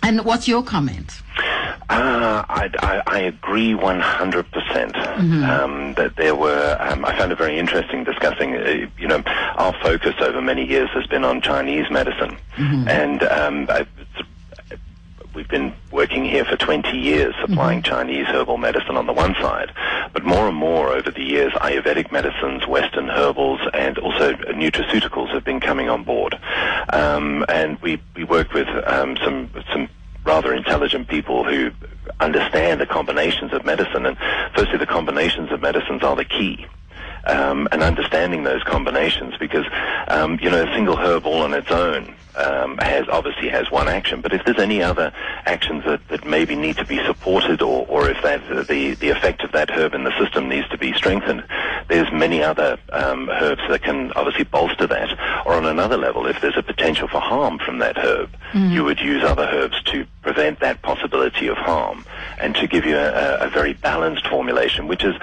And 0.06 0.24
what's 0.24 0.48
your 0.48 0.62
comment? 0.62 1.20
Uh, 1.90 2.46
I, 2.48 2.70
I, 2.80 3.02
I 3.08 3.20
agree 3.22 3.74
100% 3.74 4.46
Mm-hmm. 5.16 5.44
um, 5.46 5.94
that 5.94 6.18
there 6.18 6.36
were, 6.36 6.78
um, 6.82 7.06
I 7.06 7.18
found 7.18 7.32
it 7.32 7.38
very 7.38 7.58
interesting 7.58 8.04
discussing, 8.04 8.54
uh, 8.58 8.88
you 9.00 9.08
know, 9.08 9.24
our 9.56 9.74
focus 9.82 10.14
over 10.20 10.42
many 10.42 10.66
years 10.68 10.90
has 10.90 11.08
been 11.08 11.24
on 11.24 11.40
Chinese 11.40 11.90
medicine. 11.90 12.38
Mm-hmm. 12.58 12.88
And 12.90 13.24
um, 13.24 13.66
I, 13.70 13.88
we've 15.34 15.48
been 15.48 15.74
working 15.92 16.26
here 16.26 16.44
for 16.46 16.58
20 16.58 16.98
years 16.98 17.34
supplying 17.40 17.82
Chinese 17.82 18.26
herbal 18.28 18.58
medicine 18.58 18.98
on 18.98 19.06
the 19.06 19.14
one 19.14 19.36
side, 19.36 19.72
but 20.14 20.26
more 20.26 20.48
and 20.48 20.58
more 20.58 20.90
over 20.90 21.12
the 21.12 21.24
years, 21.24 21.54
Ayurvedic 21.54 22.12
medicines, 22.12 22.66
Western 22.68 23.08
herbals, 23.08 23.60
and 23.74 23.98
also 24.00 24.34
nutraceuticals 24.34 25.30
have 25.30 25.44
been 25.44 25.60
coming 25.60 25.90
on 25.90 26.04
board. 26.04 26.38
Um, 26.90 27.46
and 27.50 27.80
we, 27.82 28.02
we 28.16 28.24
work 28.24 28.54
with 28.54 28.68
um, 28.88 29.18
some, 29.24 29.50
some 29.72 29.88
rather 30.26 30.54
intelligent 30.54 31.08
people 31.08 31.44
who 31.44 31.72
understand 32.20 32.82
the 32.82 32.86
combinations 32.86 33.54
of 33.54 33.66
medicine. 33.66 34.06
And 34.06 34.18
firstly, 34.56 34.78
the 34.78 34.86
combinations 34.86 35.52
of 35.52 35.62
medicines 35.62 36.04
are 36.04 36.16
the 36.16 36.26
key. 36.26 36.66
Um, 37.28 37.68
and 37.72 37.82
understanding 37.82 38.44
those 38.44 38.62
combinations 38.64 39.36
because, 39.40 39.66
um, 40.10 40.38
you 40.44 40.50
know, 40.52 40.64
a 40.64 40.74
single 40.76 40.96
herb 40.96 41.26
all 41.26 41.42
on 41.42 41.56
its 41.56 41.72
own 41.72 42.14
um, 42.36 42.78
has 42.78 43.08
obviously 43.10 43.50
has 43.50 43.72
one 43.72 43.88
action, 43.88 44.22
but 44.22 44.34
if 44.34 44.44
there's 44.46 44.60
any 44.60 44.84
other 44.84 45.12
actions 45.46 45.84
that, 45.86 46.08
that 46.10 46.26
maybe 46.26 46.56
need 46.56 46.78
to 46.78 46.86
be 46.86 47.04
supported 47.06 47.62
or, 47.62 47.86
or 47.88 48.10
if 48.10 48.22
that, 48.22 48.68
the, 48.68 48.94
the 48.96 49.10
effect 49.10 49.44
of 49.44 49.52
that 49.54 49.72
herb 49.72 49.94
in 49.94 50.04
the 50.04 50.16
system 50.20 50.50
needs 50.50 50.68
to 50.70 50.78
be 50.78 50.94
strengthened, 50.94 51.44
there's 51.88 52.12
many 52.12 52.44
other 52.44 52.78
um, 52.92 53.30
herbs 53.30 53.62
that 53.70 53.82
can 53.82 54.12
obviously 54.14 54.44
bolster 54.44 54.86
that. 54.86 55.10
Or 55.46 55.54
on 55.54 55.66
another 55.66 55.98
level, 55.98 56.28
if 56.28 56.42
there's 56.42 56.58
a 56.58 56.64
potential 56.64 57.08
for 57.08 57.20
harm 57.20 57.58
from 57.60 57.80
that 57.80 57.98
herb, 57.98 58.30
you 58.72 58.84
would 58.84 59.00
use 59.00 59.24
other 59.24 59.44
herbs 59.52 59.82
to 59.84 60.06
prevent 60.26 60.60
that 60.60 60.82
possibility 60.82 61.48
of 61.48 61.56
harm 61.56 62.04
and 62.40 62.56
to 62.56 62.66
give 62.66 62.84
you 62.84 62.98
a, 62.98 63.46
a, 63.46 63.50
very 63.50 63.74
balanced 63.74 64.26
formulation, 64.28 64.88
which 64.88 65.04
is 65.04 65.14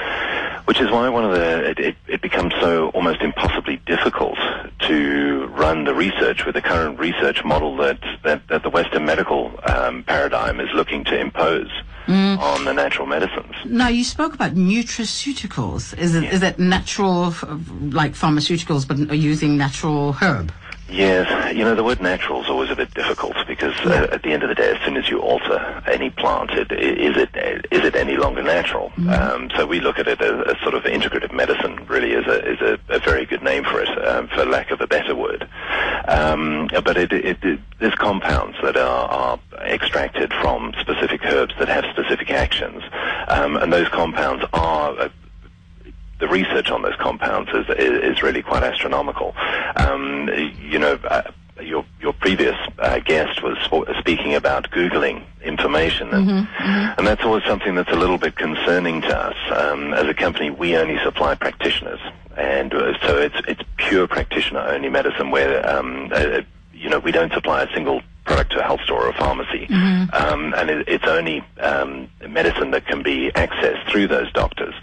which 0.67 0.81
is 0.81 0.89
why 0.93 1.09
one 1.09 1.25
of 1.25 1.33
the 1.33 1.71
it, 1.71 1.79
it, 1.81 1.97
it 2.07 2.23
becomes 2.23 2.53
so 2.61 2.89
almost 2.91 3.21
impossibly 3.21 3.79
difficult 3.85 4.39
to 4.79 5.47
run 5.49 5.83
the 5.83 5.93
research 5.93 6.47
with 6.47 6.55
the 6.55 6.63
current 6.63 7.01
research 7.01 7.45
model 7.45 7.77
that 7.79 7.99
that, 8.23 8.47
that 8.47 8.63
the 8.63 8.71
Western 8.71 9.05
medical 9.05 9.53
um, 9.65 10.05
paradigm 10.05 10.61
is 10.61 10.69
looking 10.73 11.03
to 11.03 11.19
impose 11.19 11.71
on 12.09 12.65
the 12.65 12.73
natural 12.73 13.07
medicines. 13.07 13.55
Now 13.65 13.89
you 13.89 14.05
spoke 14.05 14.35
about 14.35 14.53
nutraceuticals. 14.53 15.99
Is 15.99 16.15
it 16.15 16.25
is 16.25 16.43
it 16.43 16.59
natural, 16.59 17.35
like 17.81 18.13
pharmaceuticals, 18.13 18.87
but 18.87 18.97
using 19.17 19.57
natural 19.57 20.13
herb? 20.13 20.53
Yes, 20.93 21.57
you 21.57 21.65
know 21.65 21.75
the 21.75 21.83
word 21.83 22.03
natural 22.03 22.43
is 22.43 22.51
always 22.51 22.71
a 22.71 22.77
bit 22.77 22.93
difficult 22.93 23.35
because 23.47 23.75
uh, 23.87 24.09
at 24.13 24.23
the 24.23 24.33
end 24.33 24.43
of 24.43 24.51
the 24.51 24.55
day, 24.55 24.73
as 24.73 24.85
soon 24.85 24.99
as 24.99 25.09
you 25.09 25.21
alter 25.21 25.83
any 25.87 26.11
plant, 26.11 26.51
it, 26.51 26.71
is 26.71 27.17
it 27.17 27.35
is 27.71 27.83
it 27.83 27.97
any 27.97 28.19
longer 28.19 28.43
natural? 28.43 28.93
Um, 29.09 29.51
so 29.57 29.67
we 29.67 29.81
look 29.81 29.99
at 29.99 30.07
it 30.07 30.21
as, 30.21 30.47
as 30.49 30.61
sort 30.61 30.75
of 30.75 30.83
integrative 30.83 31.33
medicine. 31.33 31.77
Really, 31.87 32.13
is 32.13 32.27
a 32.27 32.47
is 32.47 32.61
a, 32.61 32.79
a 32.95 32.99
very 32.99 33.25
good 33.25 33.43
name 33.43 33.65
for 33.65 33.81
it, 33.81 33.89
um, 34.07 34.29
for 34.29 34.45
lack 34.45 34.71
of 34.71 34.83
a 34.83 34.87
better 34.87 35.15
word. 35.15 35.49
Um, 36.09 36.69
but 36.85 36.99
it, 36.99 37.11
it, 37.11 37.43
it, 37.43 37.61
there's 37.79 37.95
compounds 37.95 38.59
that 38.63 38.77
are, 38.77 39.09
are 39.09 39.41
extracted 39.63 40.31
from 40.43 40.75
specific 40.79 41.25
herbs 41.25 41.55
that 41.59 41.69
have 41.69 41.87
specific 41.91 42.31
actions, 42.31 42.83
um, 43.29 43.57
and 43.57 43.73
those 43.73 43.89
compounds 43.89 44.45
are. 44.53 45.11
Uh, 46.23 46.27
the 46.27 46.33
research 46.33 46.71
on 46.71 46.83
those 46.83 46.97
compounds 46.97 47.51
is, 47.51 47.67
is, 47.79 48.17
is 48.17 48.23
really 48.23 48.43
quite 48.43 48.63
astronomical. 48.63 49.35
Um, 49.77 50.29
you 50.61 50.79
know, 50.79 50.99
uh, 51.05 51.23
your 51.61 51.85
your 52.01 52.13
previous 52.13 52.57
uh, 52.79 52.99
guest 53.01 53.43
was 53.43 53.59
speaking 53.99 54.35
about 54.35 54.71
googling 54.71 55.25
information, 55.43 56.09
and, 56.11 56.29
and 56.99 57.07
that's 57.07 57.25
always 57.25 57.45
something 57.45 57.75
that's 57.75 57.91
a 57.91 57.97
little 57.97 58.19
bit 58.19 58.37
concerning 58.37 59.03
to 59.03 59.17
us. 59.17 59.37
Um, 59.51 59.95
as 59.95 60.07
a 60.07 60.15
company, 60.15 60.51
we 60.51 60.77
only 60.77 60.99
supply 61.05 61.35
practitioners, 61.35 62.01
and 62.37 62.73
uh, 62.75 62.99
so 63.07 63.19
it's 63.19 63.37
it's 63.47 63.63
pure 63.77 64.07
practitioner 64.09 64.61
only 64.61 64.89
medicine 64.89 65.31
where 65.31 65.69
um, 65.69 66.11
uh, 66.13 66.41
you 66.73 66.89
know 66.89 66.99
we 66.99 67.13
don't 67.13 67.33
supply 67.33 67.63
a 67.63 67.75
single 67.75 68.03
product 68.25 68.53
to 68.53 68.61
a 68.61 68.63
health 68.63 68.81
store 68.83 69.07
or 69.07 69.09
a 69.11 69.15
pharmacy, 69.15 69.67
um, 70.13 70.55
and 70.57 70.71
it, 70.71 70.89
it's 70.89 71.05
only 71.07 71.45
um, 71.61 72.09
medicine 72.29 72.71
that 72.71 72.87
can 72.87 73.03
be 73.03 73.31
accessed 73.35 73.91
through 73.91 74.07
those 74.09 74.31
doctors. 74.33 74.75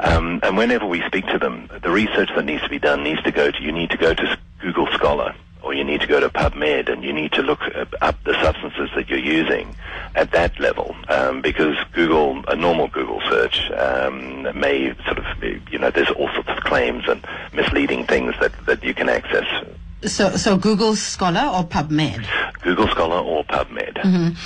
Um, 0.00 0.40
and 0.42 0.56
whenever 0.56 0.86
we 0.86 1.02
speak 1.06 1.26
to 1.28 1.38
them, 1.38 1.68
the 1.82 1.90
research 1.90 2.30
that 2.36 2.44
needs 2.44 2.62
to 2.62 2.68
be 2.68 2.78
done 2.78 3.02
needs 3.02 3.22
to 3.22 3.32
go 3.32 3.50
to 3.50 3.62
you 3.62 3.72
need 3.72 3.90
to 3.90 3.96
go 3.96 4.14
to 4.14 4.38
Google 4.60 4.86
Scholar 4.92 5.34
or 5.62 5.74
you 5.74 5.82
need 5.82 6.00
to 6.00 6.06
go 6.06 6.20
to 6.20 6.28
PubMed 6.28 6.88
and 6.92 7.02
you 7.02 7.12
need 7.12 7.32
to 7.32 7.42
look 7.42 7.60
up- 7.74 7.94
up 8.00 8.22
the 8.24 8.34
substances 8.40 8.88
that 8.94 9.08
you're 9.08 9.18
using 9.18 9.74
at 10.14 10.30
that 10.30 10.58
level 10.60 10.94
um, 11.08 11.40
because 11.42 11.76
Google, 11.92 12.44
a 12.46 12.54
normal 12.54 12.86
Google 12.86 13.20
search 13.28 13.68
um, 13.72 14.42
may 14.58 14.94
sort 15.06 15.18
of, 15.18 15.24
you 15.72 15.78
know, 15.78 15.90
there's 15.90 16.10
all 16.10 16.28
sorts 16.34 16.50
of 16.50 16.58
claims 16.58 17.04
and 17.08 17.26
misleading 17.52 18.06
things 18.06 18.32
that, 18.40 18.52
that 18.66 18.84
you 18.84 18.94
can 18.94 19.08
access. 19.08 19.44
So, 20.04 20.36
so 20.36 20.58
Google 20.58 20.94
Scholar 20.94 21.40
or 21.40 21.64
PubMed? 21.64 22.26
Google 22.62 22.86
Scholar 22.88 23.18
or 23.18 23.44
PubMed. 23.44 24.36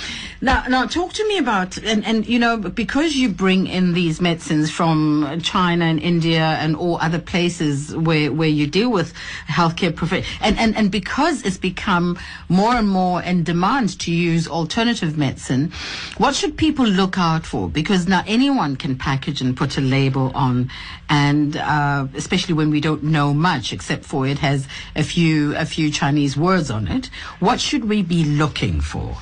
Now, 0.41 0.63
now 0.67 0.85
talk 0.85 1.11
to 1.13 1.27
me 1.27 1.37
about 1.37 1.77
and, 1.77 2.05
and 2.05 2.25
you 2.25 2.39
know 2.39 2.57
because 2.57 3.15
you 3.15 3.29
bring 3.29 3.67
in 3.67 3.93
these 3.93 4.21
medicines 4.21 4.71
from 4.71 5.39
China 5.43 5.85
and 5.85 5.99
India 5.99 6.41
and 6.61 6.75
all 6.75 6.97
other 6.97 7.19
places 7.19 7.95
where 7.95 8.31
where 8.31 8.47
you 8.47 8.65
deal 8.65 8.91
with 8.91 9.13
healthcare 9.47 9.95
prof- 9.95 10.25
and, 10.41 10.57
and 10.57 10.75
and 10.77 10.89
because 10.89 11.43
it's 11.43 11.57
become 11.57 12.17
more 12.47 12.73
and 12.75 12.87
more 12.89 13.21
in 13.21 13.43
demand 13.43 13.99
to 13.99 14.11
use 14.11 14.47
alternative 14.47 15.17
medicine, 15.17 15.71
what 16.17 16.33
should 16.33 16.57
people 16.57 16.85
look 16.85 17.17
out 17.17 17.45
for? 17.45 17.69
Because 17.69 18.07
now 18.07 18.23
anyone 18.25 18.75
can 18.77 18.97
package 18.97 19.41
and 19.41 19.55
put 19.57 19.77
a 19.77 19.81
label 19.81 20.31
on, 20.33 20.71
and 21.09 21.57
uh, 21.57 22.07
especially 22.15 22.53
when 22.53 22.69
we 22.69 22.81
don't 22.81 23.03
know 23.03 23.33
much 23.33 23.73
except 23.73 24.05
for 24.05 24.25
it 24.25 24.39
has 24.39 24.67
a 24.95 25.03
few 25.03 25.40
a 25.55 25.65
few 25.65 25.91
Chinese 25.91 26.35
words 26.37 26.69
on 26.71 26.87
it. 26.87 27.09
What 27.39 27.59
should 27.59 27.85
we 27.89 28.01
be 28.03 28.23
looking 28.23 28.81
for? 28.81 29.17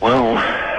Well, 0.00 0.36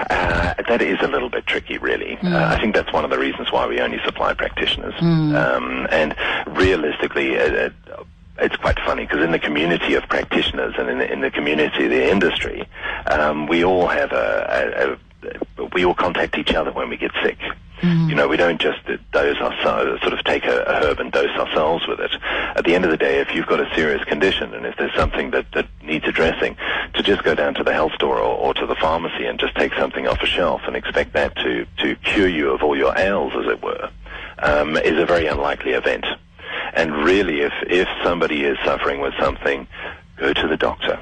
uh, 0.09 0.53
that 0.69 0.81
is 0.81 0.97
a 1.01 1.07
little 1.07 1.29
bit 1.29 1.45
tricky, 1.45 1.77
really. 1.77 2.17
Uh, 2.23 2.47
I 2.53 2.59
think 2.59 2.73
that's 2.75 2.91
one 2.93 3.03
of 3.03 3.11
the 3.11 3.19
reasons 3.19 3.51
why 3.51 3.67
we 3.67 3.79
only 3.81 3.99
supply 4.05 4.33
practitioners. 4.33 4.93
Um, 5.35 5.87
and 5.91 6.15
realistically, 6.57 7.37
uh, 7.37 7.69
uh, 7.91 8.03
it's 8.39 8.55
quite 8.55 8.79
funny 8.85 9.05
because 9.05 9.23
in 9.23 9.31
the 9.31 9.39
community 9.39 9.95
of 9.95 10.03
practitioners 10.07 10.73
and 10.77 10.89
in 10.89 10.97
the, 10.99 11.11
in 11.11 11.21
the 11.21 11.31
community 11.31 11.85
of 11.85 11.89
the 11.91 12.09
industry, 12.09 12.67
um, 13.07 13.47
we 13.47 13.63
all 13.65 13.87
have 13.87 14.11
a, 14.13 14.97
a, 15.27 15.63
a, 15.63 15.65
we 15.73 15.83
all 15.85 15.93
contact 15.95 16.37
each 16.37 16.53
other 16.53 16.71
when 16.71 16.89
we 16.89 16.97
get 16.97 17.11
sick. 17.21 17.37
Mm-hmm. 17.81 18.09
You 18.09 18.15
know, 18.15 18.27
we 18.27 18.35
don't 18.35 18.59
just 18.59 18.79
dose 19.11 19.37
ourselves, 19.37 20.01
sort 20.01 20.13
of 20.13 20.23
take 20.25 20.45
a, 20.45 20.63
a 20.63 20.73
herb 20.83 20.99
and 20.99 21.11
dose 21.11 21.35
ourselves 21.37 21.87
with 21.87 21.99
it. 21.99 22.11
At 22.21 22.65
the 22.65 22.75
end 22.75 22.83
of 22.83 22.91
the 22.91 22.97
day, 22.97 23.19
if 23.19 23.33
you've 23.33 23.47
got 23.47 23.61
a 23.61 23.73
serious 23.73 24.03
condition 24.03 24.53
and 24.53 24.65
if 24.65 24.75
there's 24.77 24.93
something 24.95 25.31
that, 25.31 25.45
that 25.53 25.67
needs 25.81 26.05
addressing, 26.05 26.57
to 26.93 27.03
just 27.03 27.23
go 27.23 27.35
down 27.35 27.53
to 27.55 27.63
the 27.63 27.73
health 27.73 27.93
store 27.93 28.17
or, 28.17 28.35
or 28.35 28.53
to 28.53 28.65
the 28.65 28.75
pharmacy 28.75 29.25
and 29.25 29.39
just 29.39 29.55
take 29.55 29.73
something 29.75 30.07
off 30.07 30.21
a 30.21 30.25
shelf 30.25 30.61
and 30.67 30.75
expect 30.75 31.13
that 31.13 31.35
to, 31.37 31.65
to 31.77 31.95
cure 31.97 32.27
you 32.27 32.49
of 32.51 32.63
all 32.63 32.77
your 32.77 32.97
ails, 32.97 33.33
as 33.35 33.45
it 33.47 33.63
were, 33.63 33.89
um, 34.39 34.75
is 34.77 34.99
a 34.99 35.05
very 35.05 35.27
unlikely 35.27 35.71
event. 35.71 36.05
And 36.73 36.93
really, 37.03 37.41
if, 37.41 37.53
if 37.67 37.87
somebody 38.03 38.43
is 38.43 38.57
suffering 38.65 38.99
with 38.99 39.13
something, 39.19 39.67
go 40.17 40.33
to 40.33 40.47
the 40.47 40.57
doctor 40.57 40.99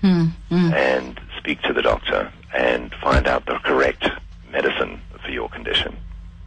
hmm, 0.00 0.26
hmm. 0.48 0.72
and 0.74 1.20
speak 1.38 1.60
to 1.62 1.72
the 1.72 1.82
doctor 1.82 2.32
and 2.54 2.94
find 3.02 3.26
out 3.26 3.46
the 3.46 3.58
correct 3.64 4.08
medicine 4.50 5.00
for 5.24 5.30
your 5.30 5.48
condition. 5.48 5.96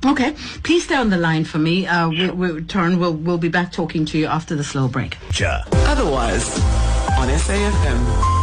Okay, 0.06 0.36
please 0.64 0.84
stay 0.84 0.96
on 0.96 1.10
the 1.10 1.18
line 1.18 1.46
for 1.46 1.60
me. 1.60 1.88
Uh, 1.88 2.10
we, 2.10 2.30
we, 2.30 2.48
Toren, 2.62 3.00
we'll, 3.00 3.14
we'll 3.14 3.38
be 3.38 3.48
back 3.48 3.72
talking 3.72 4.06
to 4.06 4.18
you 4.18 4.26
after 4.26 4.56
the 4.56 4.64
slow 4.64 4.88
break. 4.88 5.18
Otherwise, 5.88 6.60
on 7.18 7.30
SAFM. 7.30 8.43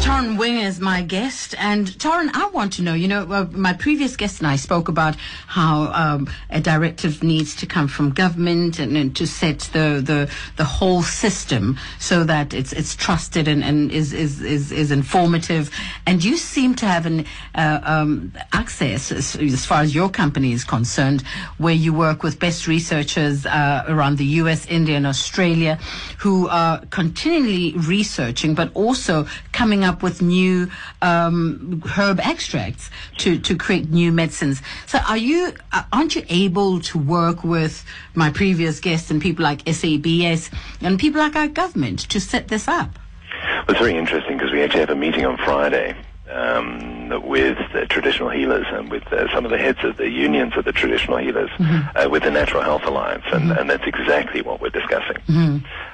Toren 0.00 0.38
Wing 0.38 0.56
is 0.56 0.80
my 0.80 1.02
guest, 1.02 1.54
and 1.58 1.86
Toren, 1.86 2.30
I 2.32 2.48
want 2.48 2.72
to 2.74 2.82
know. 2.82 2.94
You 2.94 3.06
know, 3.06 3.22
uh, 3.30 3.46
my 3.52 3.74
previous 3.74 4.16
guest 4.16 4.38
and 4.38 4.46
I 4.46 4.56
spoke 4.56 4.88
about 4.88 5.14
how 5.46 5.92
um, 5.92 6.28
a 6.48 6.58
directive 6.58 7.22
needs 7.22 7.54
to 7.56 7.66
come 7.66 7.86
from 7.86 8.10
government 8.10 8.78
and, 8.78 8.96
and 8.96 9.14
to 9.16 9.26
set 9.26 9.60
the, 9.74 10.00
the 10.02 10.30
the 10.56 10.64
whole 10.64 11.02
system 11.02 11.78
so 11.98 12.24
that 12.24 12.54
it's 12.54 12.72
it's 12.72 12.96
trusted 12.96 13.46
and, 13.46 13.62
and 13.62 13.92
is, 13.92 14.14
is 14.14 14.40
is 14.40 14.72
is 14.72 14.90
informative. 14.90 15.70
And 16.06 16.24
you 16.24 16.38
seem 16.38 16.74
to 16.76 16.86
have 16.86 17.04
an 17.04 17.26
uh, 17.54 17.80
um, 17.84 18.32
access 18.54 19.12
as, 19.12 19.36
as 19.36 19.66
far 19.66 19.82
as 19.82 19.94
your 19.94 20.08
company 20.08 20.52
is 20.52 20.64
concerned, 20.64 21.22
where 21.58 21.74
you 21.74 21.92
work 21.92 22.22
with 22.22 22.38
best 22.38 22.66
researchers 22.66 23.44
uh, 23.44 23.84
around 23.86 24.16
the 24.16 24.24
U.S., 24.42 24.66
India, 24.66 24.96
and 24.96 25.06
Australia, 25.06 25.78
who 26.18 26.48
are 26.48 26.80
continually 26.86 27.74
researching, 27.76 28.54
but 28.54 28.70
also 28.74 29.26
coming 29.60 29.84
up 29.84 30.02
with 30.02 30.22
new 30.22 30.70
um, 31.02 31.82
herb 31.94 32.18
extracts 32.20 32.88
to, 33.18 33.38
to 33.38 33.54
create 33.54 33.90
new 33.90 34.10
medicines. 34.10 34.62
So, 34.86 34.98
are 35.06 35.18
you 35.18 35.52
uh, 35.70 35.82
aren't 35.92 36.16
you 36.16 36.24
able 36.30 36.80
to 36.80 36.98
work 36.98 37.44
with 37.44 37.84
my 38.14 38.30
previous 38.30 38.80
guests 38.80 39.10
and 39.10 39.20
people 39.20 39.42
like 39.42 39.60
SABS 39.68 40.50
and 40.80 40.98
people 40.98 41.20
like 41.20 41.36
our 41.36 41.48
government 41.48 41.98
to 42.08 42.20
set 42.20 42.48
this 42.48 42.68
up? 42.68 42.98
Well, 43.44 43.64
it's 43.68 43.78
very 43.78 43.98
interesting 43.98 44.38
because 44.38 44.50
we 44.50 44.62
actually 44.62 44.80
have 44.80 44.88
a 44.88 44.96
meeting 44.96 45.26
on 45.26 45.36
Friday 45.36 45.94
um, 46.32 47.22
with 47.28 47.58
the 47.72 47.86
traditional 47.86 48.30
healers 48.30 48.66
and 48.70 48.90
with 48.90 49.06
uh, 49.12 49.32
some 49.32 49.44
of 49.44 49.50
the 49.50 49.58
heads 49.58 49.78
of 49.82 49.96
the 49.96 50.08
unions 50.08 50.56
of 50.56 50.64
the 50.64 50.72
traditional 50.72 51.18
healers 51.18 51.50
uh, 51.96 52.08
with 52.10 52.22
the 52.22 52.30
Natural 52.30 52.62
Health 52.62 52.84
Alliance, 52.84 53.24
and, 53.32 53.50
and 53.52 53.68
that's 53.68 53.86
exactly 53.86 54.42
what 54.42 54.60
we're 54.60 54.70
discussing. 54.70 55.16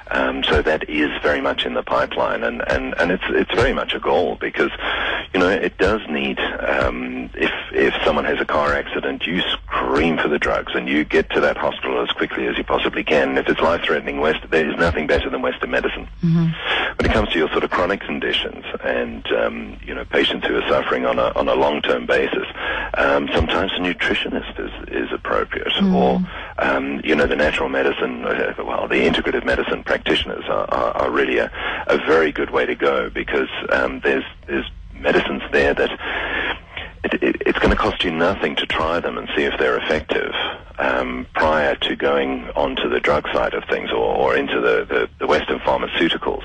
Um, 0.09 0.43
so 0.43 0.61
that 0.61 0.89
is 0.89 1.09
very 1.21 1.41
much 1.41 1.65
in 1.65 1.73
the 1.73 1.83
pipeline, 1.83 2.43
and, 2.43 2.61
and, 2.69 2.93
and 2.97 3.11
it's 3.11 3.23
it's 3.27 3.53
very 3.53 3.73
much 3.73 3.93
a 3.93 3.99
goal 3.99 4.37
because 4.39 4.71
you 5.33 5.39
know 5.39 5.49
it 5.49 5.77
does 5.77 6.01
need 6.09 6.39
um, 6.39 7.29
if 7.33 7.51
if 7.73 7.93
someone 8.05 8.23
has 8.25 8.39
a 8.39 8.45
car 8.45 8.73
accident, 8.73 9.25
you 9.27 9.41
scream 9.41 10.17
for 10.17 10.29
the 10.29 10.39
drugs 10.39 10.73
and 10.75 10.87
you 10.87 11.03
get 11.03 11.29
to 11.31 11.41
that 11.41 11.57
hospital 11.57 12.01
as 12.01 12.09
quickly 12.11 12.47
as 12.47 12.57
you 12.57 12.63
possibly 12.63 13.03
can. 13.03 13.37
If 13.37 13.49
it's 13.49 13.59
life 13.59 13.81
threatening, 13.83 14.19
West 14.21 14.49
there 14.49 14.69
is 14.69 14.77
nothing 14.77 15.07
better 15.07 15.29
than 15.29 15.41
Western 15.41 15.71
medicine. 15.71 16.07
When 16.97 17.11
it 17.11 17.13
comes 17.13 17.29
to 17.29 17.37
your 17.37 17.47
sort 17.49 17.63
of 17.63 17.69
chronic 17.69 18.01
conditions 18.01 18.65
and 18.83 19.25
um, 19.33 19.79
you 19.85 19.93
know 19.93 20.03
patients 20.05 20.47
who 20.47 20.55
are 20.55 20.67
suffering 20.67 21.05
on 21.05 21.19
a 21.19 21.31
on 21.35 21.47
a 21.47 21.53
long 21.53 21.81
term 21.81 22.07
basis, 22.07 22.47
um, 22.95 23.29
sometimes 23.35 23.71
a 23.73 23.79
nutritionist 23.79 24.59
is 24.59 24.71
is 24.89 25.11
appropriate, 25.11 25.71
or 25.93 26.19
um, 26.57 26.99
you 27.03 27.15
know 27.15 27.27
the 27.27 27.35
natural 27.35 27.69
medicine, 27.69 28.25
uh, 28.25 28.53
well 28.57 28.87
the 28.87 28.95
integrative 29.07 29.45
medicine 29.45 29.83
practitioners 29.83 30.43
are, 30.45 30.65
are, 30.73 30.91
are 30.97 31.11
really 31.11 31.37
a, 31.37 31.51
a 31.85 31.97
very 31.97 32.31
good 32.31 32.49
way 32.49 32.65
to 32.65 32.73
go 32.73 33.11
because 33.11 33.49
um, 33.71 33.99
there's 34.03 34.25
there's 34.47 34.65
medicines 34.95 35.43
there 35.51 35.75
that 35.75 35.91
it, 37.03 37.21
it, 37.21 37.35
it's 37.45 37.59
going 37.59 37.69
to 37.69 37.75
cost 37.77 38.03
you 38.03 38.11
nothing 38.11 38.55
to 38.55 38.65
try 38.65 38.99
them 38.99 39.19
and 39.19 39.29
see 39.35 39.43
if 39.43 39.53
they're 39.59 39.77
effective 39.77 40.33
um, 40.77 41.25
prior 41.33 41.75
to 41.75 41.95
going 41.95 42.49
onto 42.55 42.89
the 42.89 42.99
drug 42.99 43.27
side 43.33 43.53
of 43.53 43.63
things 43.65 43.91
or, 43.91 44.15
or 44.15 44.35
into 44.35 44.59
the, 44.59 44.85
the, 44.85 45.09
the 45.19 45.27
Western 45.27 45.59
pharmaceuticals, 45.59 46.43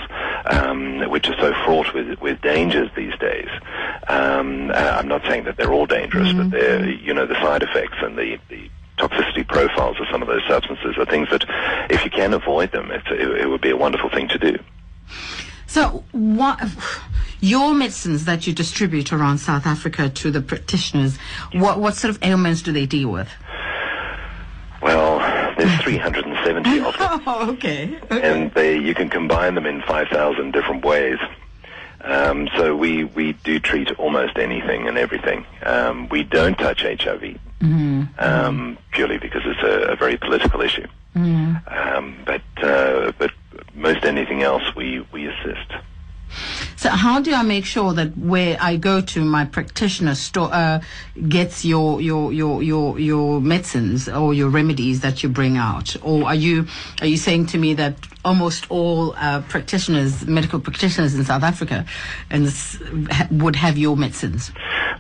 um, 0.53 1.11
which 1.11 1.29
are 1.29 1.37
so 1.39 1.53
fraught 1.65 1.93
with, 1.95 2.19
with 2.21 2.41
dangers 2.41 2.91
these 2.97 3.17
days. 3.19 3.49
Um, 4.09 4.71
uh, 4.71 4.75
I'm 4.75 5.09
not 5.09 5.23
saying 5.27 5.45
that 5.45 5.57
they're 5.57 5.73
all 5.73 5.87
dangerous, 5.87 6.33
but 6.33 6.51
they're, 6.51 6.89
you 6.89 7.15
know, 7.15 7.27
the 7.27 7.35
side 7.35 7.63
effects 7.63 7.99
and 8.01 8.17
the, 8.17 8.39
the 8.49 8.69
toxicity 8.99 9.47
profiles 9.47 10.01
of 10.01 10.07
some 10.11 10.23
of 10.23 10.29
those 10.29 10.43
substances 10.49 10.97
are 10.99 11.07
things 11.07 11.29
that 11.31 11.45
if 11.91 12.05
you 12.05 12.11
can 12.11 12.33
avoid 12.33 12.73
them, 12.73 12.91
it's, 12.91 13.07
it, 13.11 13.43
it 13.43 13.49
would 13.49 13.61
be 13.61 13.71
a 13.71 13.77
wonderful 13.77 14.11
thing 14.11 14.29
to 14.29 14.39
do. 14.39 14.59
So, 15.67 16.05
what 16.13 16.61
your 17.41 17.75
medicines 17.75 18.27
that 18.27 18.47
you 18.47 18.53
distribute 18.53 19.13
around 19.13 19.39
South 19.39 19.67
Africa 19.67 20.09
to 20.09 20.31
the 20.31 20.43
practitioners? 20.43 21.17
What 21.53 21.81
what 21.81 21.97
sort 21.97 22.15
of 22.15 22.23
ailments 22.23 22.63
do 22.63 22.73
they 22.73 22.87
deal 22.87 23.11
with? 23.11 23.29
Well, 24.83 25.19
there's 25.57 25.81
370 25.83 26.81
of 26.81 26.99
them. 26.99 27.23
Oh, 27.27 27.51
okay. 27.53 27.99
and 28.11 28.53
they, 28.53 28.77
you 28.79 28.95
can 28.95 29.09
combine 29.09 29.55
them 29.55 29.67
in 29.67 29.81
5,000 29.83 30.53
different 30.53 30.85
ways. 30.85 31.19
Um, 32.01 32.49
so 32.57 32.75
we, 32.75 33.05
we 33.05 33.33
do 33.45 33.61
treat 33.61 33.93
almost 33.99 34.37
anything 34.39 34.89
and 34.89 34.99
everything. 34.99 35.47
Um, 35.65 36.09
we 36.09 36.25
don't 36.25 36.59
touch 36.59 36.83
HIV 36.83 37.39
um, 38.19 38.77
purely 38.91 39.19
because 39.19 39.43
it's 39.45 39.63
a, 39.63 39.93
a 39.93 39.97
very 39.97 40.17
political 40.17 40.61
issue. 40.63 40.87
Um, 41.69 42.17
but 42.25 42.43
uh, 42.61 43.13
but 43.19 43.31
most 43.75 44.05
anything 44.05 44.43
else, 44.43 44.63
we, 44.75 45.07
we 45.13 45.27
assist. 45.29 45.71
So 46.77 46.89
how 46.91 47.21
do 47.21 47.33
I 47.33 47.43
make 47.43 47.65
sure 47.65 47.93
that 47.95 48.17
where 48.17 48.57
I 48.61 48.77
go 48.77 49.01
to 49.01 49.25
my 49.25 49.45
practitioner 49.45 50.15
store 50.15 50.53
uh, 50.53 50.81
gets 51.29 51.65
your, 51.65 52.01
your 52.01 52.33
your 52.33 52.63
your 52.63 52.99
your 52.99 53.41
medicines 53.41 54.09
or 54.09 54.35
your 54.35 54.49
remedies 54.49 55.01
that 55.01 55.23
you 55.23 55.29
bring 55.29 55.57
out, 55.57 55.97
or 56.03 56.27
are 56.27 56.35
you 56.35 56.67
are 57.01 57.07
you 57.07 57.17
saying 57.17 57.47
to 57.47 57.59
me 57.59 57.75
that 57.75 57.95
almost 58.25 58.71
all 58.71 59.15
uh, 59.17 59.43
practitioners, 59.43 60.27
medical 60.27 60.61
practitioners 60.61 61.15
in 61.15 61.25
South 61.25 61.43
Africa, 61.43 61.85
and 62.31 62.53
would 63.31 63.57
have 63.57 63.79
your 63.79 63.97
medicines? 63.97 64.51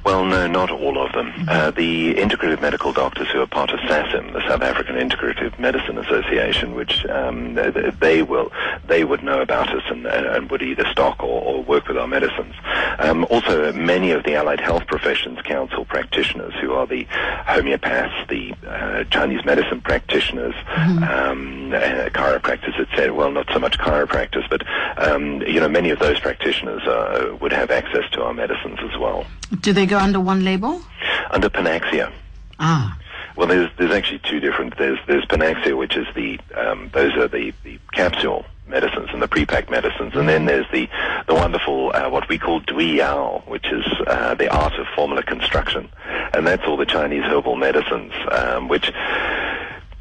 Well, 0.05 0.25
no, 0.25 0.49
not 0.49 0.71
all 0.71 0.99
of 1.01 1.13
them. 1.13 1.33
Uh, 1.47 1.71
the 1.71 2.15
integrative 2.15 2.61
medical 2.61 2.93
doctors 2.93 3.29
who 3.31 3.41
are 3.41 3.47
part 3.47 3.71
of 3.71 3.79
SASIM, 3.81 4.33
the 4.33 4.41
South 4.49 4.61
African 4.61 4.97
Integrative 4.97 5.57
Medicine 5.61 5.97
Association, 5.97 6.75
which 6.75 7.07
um, 7.07 7.55
th- 7.55 7.95
they 8.01 8.23
will 8.23 8.51
they 8.87 9.05
would 9.05 9.23
know 9.23 9.41
about 9.41 9.73
us 9.73 9.85
and, 9.91 10.05
and 10.07 10.51
would 10.51 10.61
either 10.61 10.85
stock 10.91 11.23
or, 11.23 11.41
or 11.43 11.63
work 11.63 11.87
with 11.87 11.97
our 11.97 12.09
medicines. 12.09 12.55
Um, 12.99 13.25
also, 13.31 13.73
many 13.73 14.11
of 14.11 14.25
the 14.25 14.35
Allied 14.35 14.59
Health 14.61 14.89
Professions 14.89 15.41
Council 15.43 15.85
practitioners, 15.85 16.55
who 16.61 16.73
are 16.73 16.87
the 16.87 17.05
homeopaths, 17.47 18.29
the 18.29 18.55
uh, 18.69 19.05
Chinese 19.05 19.45
medicine 19.45 19.81
practitioners, 19.81 20.55
um, 20.77 21.73
uh, 21.73 22.09
chiropractors, 22.11 22.79
etc. 22.81 23.15
Well, 23.15 23.31
not 23.31 23.49
so 23.53 23.61
much 23.61 23.79
chiropractors, 23.79 24.49
but 24.51 24.67
um, 24.99 25.43
you 25.43 25.61
know, 25.61 25.69
many 25.69 25.91
of 25.91 26.01
those 26.01 26.19
practitioners 26.19 26.83
uh, 26.83 27.37
would 27.41 27.53
have 27.53 27.71
access 27.71 28.11
to 28.13 28.23
our 28.25 28.35
medicines 28.35 28.81
as 28.83 28.99
well 28.99 29.27
Do 29.61 29.73
they 29.73 29.87
go 29.87 29.99
under 29.99 30.21
one 30.21 30.45
label? 30.45 30.83
under 31.31 31.49
Panaxea. 31.49 32.13
Ah, 32.59 32.97
Well, 33.37 33.47
there's 33.49 33.71
there's 33.79 33.93
actually 33.93 34.21
two 34.29 34.41
different. 34.41 34.77
There's 34.77 34.99
there's 35.07 35.25
Panaxea, 35.27 35.77
which 35.77 35.97
is 35.97 36.07
the 36.15 36.39
um, 36.55 36.91
those 36.93 37.15
are 37.17 37.29
the, 37.29 37.53
the 37.65 37.79
capsule 37.93 38.45
medicines 38.69 39.09
and 39.13 39.21
the 39.21 39.29
pre-packed 39.29 39.71
medicines, 39.71 40.13
and 40.15 40.29
then 40.29 40.45
there's 40.47 40.67
the 40.73 40.89
the 41.27 41.35
wonderful 41.35 41.91
uh, 41.95 42.09
what 42.11 42.29
we 42.29 42.39
call 42.39 42.61
Dui 42.61 42.97
Yao, 42.97 43.43
which 43.47 43.67
is 43.73 43.85
uh, 44.07 44.35
the 44.35 44.49
art 44.55 44.75
of 44.75 44.87
formula 44.95 45.23
construction, 45.23 45.89
and 46.35 46.47
that's 46.47 46.65
all 46.67 46.77
the 46.77 46.87
Chinese 46.87 47.25
herbal 47.25 47.57
medicines, 47.57 48.13
um, 48.31 48.69
which. 48.69 48.91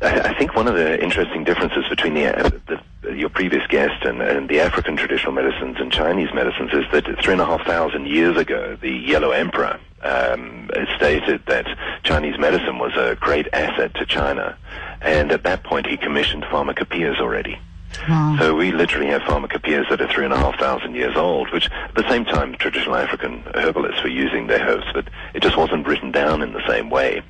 I 0.02 0.32
I 0.32 0.34
think 0.38 0.56
one 0.56 0.68
of 0.68 0.74
the 0.76 1.02
interesting 1.02 1.44
differences 1.44 1.88
between 1.88 2.16
the, 2.16 2.26
uh, 2.26 2.50
the 2.68 2.82
your 3.04 3.30
previous 3.30 3.66
guest 3.68 4.04
and, 4.04 4.22
and 4.22 4.48
the 4.50 4.60
African 4.60 4.96
traditional 4.96 5.32
medicines 5.32 5.78
and 5.80 5.92
Chinese 5.92 6.30
medicines 6.34 6.72
is 6.74 6.86
that 6.92 7.06
three 7.24 7.34
and 7.34 7.42
a 7.42 7.46
half 7.46 7.66
thousand 7.66 8.08
years 8.08 8.38
ago, 8.38 8.78
the 8.80 8.92
Yellow 8.92 9.32
Emperor 9.32 9.80
um, 10.04 10.70
stated 10.96 11.42
that 11.48 11.66
Chinese 12.04 12.38
medicine 12.40 12.78
was 12.78 12.94
a 12.96 13.16
great 13.20 13.48
asset 13.54 13.94
to 13.96 14.06
China, 14.06 14.58
and 15.02 15.32
at 15.32 15.44
that 15.44 15.64
point 15.64 15.88
he 15.88 15.98
commissioned 15.98 16.44
pharmacopoeias 16.44 17.20
already. 17.20 17.60
wow. 18.08 18.36
So 18.40 18.56
we 18.56 18.72
literally 18.72 19.08
have 19.08 19.22
pharmacopoeias 19.24 19.90
that 19.90 20.02
are 20.02 20.08
three 20.08 20.26
and 20.26 20.34
a 20.34 20.38
half 20.38 20.60
thousand 20.60 20.96
years 20.96 21.16
old, 21.16 21.52
which 21.52 21.70
at 21.72 21.96
the 21.96 22.08
same 22.08 22.26
time 22.26 22.56
traditional 22.56 22.96
African 22.96 23.44
herbalists 23.56 24.04
were 24.04 24.10
using 24.10 24.48
their 24.48 24.62
herbs, 24.68 24.86
but 24.94 25.08
it 25.34 25.42
just 25.42 25.58
wasn't 25.58 25.88
written 25.88 26.12
down 26.12 26.42
in 26.42 26.54
the 26.54 26.68
same 26.68 26.90
way. 26.90 27.22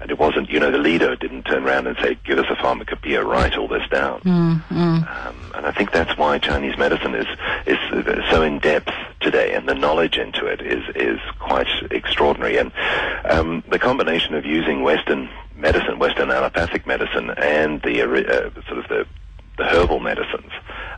And 0.00 0.10
it 0.10 0.18
wasn't, 0.18 0.48
you 0.48 0.58
know, 0.58 0.70
the 0.70 0.78
leader 0.78 1.14
didn't 1.14 1.42
turn 1.42 1.64
around 1.64 1.86
and 1.86 1.96
say, 1.98 2.16
give 2.24 2.38
us 2.38 2.46
a 2.48 2.56
pharmacopoeia, 2.56 3.22
write 3.22 3.56
all 3.58 3.68
this 3.68 3.86
down. 3.90 4.22
Um, 5.06 5.52
and 5.54 5.66
I 5.66 5.72
think 5.72 5.92
that's 5.92 6.16
why 6.16 6.38
Chinese 6.38 6.78
medicine 6.78 7.14
is, 7.14 7.26
is 7.66 7.78
so 8.30 8.42
in 8.42 8.58
depth 8.60 8.92
today, 9.20 9.52
and 9.54 9.68
the 9.68 9.74
knowledge 9.74 10.16
into 10.16 10.46
it 10.46 10.62
is, 10.62 10.82
is 10.94 11.18
quite 11.38 11.68
extraordinary. 11.90 12.56
And 12.56 12.72
um, 13.24 13.62
the 13.68 13.78
combination 13.78 14.34
of 14.34 14.46
using 14.46 14.82
Western 14.82 15.28
medicine, 15.54 15.98
Western 15.98 16.30
allopathic 16.30 16.86
medicine, 16.86 17.30
and 17.30 17.82
the 17.82 18.02
uh, 18.02 18.50
sort 18.66 18.78
of 18.78 18.88
the 18.88 19.06
the 19.58 19.66
herbal 19.66 20.00
medicines 20.00 20.52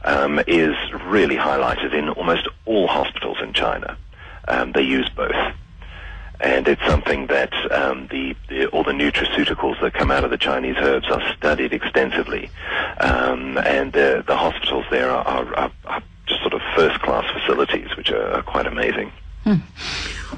um, 0.05 0.41
is 0.47 0.77
really 1.07 1.35
highlighted 1.35 1.93
in 1.93 2.09
almost 2.11 2.47
all 2.65 2.87
hospitals 2.87 3.39
in 3.43 3.53
China. 3.53 3.97
Um, 4.47 4.71
they 4.71 4.83
use 4.83 5.09
both. 5.09 5.35
And 6.43 6.67
it's 6.67 6.85
something 6.87 7.29
that 7.29 7.53
um, 7.71 8.09
the, 8.11 8.35
the 8.49 8.67
all 8.67 8.83
the 8.83 8.93
nutraceuticals 8.93 9.81
that 9.81 9.95
come 9.95 10.11
out 10.11 10.25
of 10.25 10.31
the 10.31 10.39
Chinese 10.39 10.75
herbs 10.79 11.09
are 11.09 11.23
studied 11.37 11.73
extensively, 11.73 12.51
um, 12.99 13.59
and 13.59 13.93
the 13.93 14.25
the 14.27 14.37
hospitals 14.37 14.85
there 14.91 15.09
are, 15.09 15.25
are, 15.25 15.71
are, 15.85 16.03
just 16.27 16.41
sort 16.41 16.55
of 16.55 16.61
first 16.75 17.01
class 17.01 17.25
facilities, 17.33 17.97
which 17.97 18.11
are, 18.11 18.33
are 18.33 18.43
quite 18.43 18.67
amazing. 18.67 19.13
Hmm. 19.45 19.57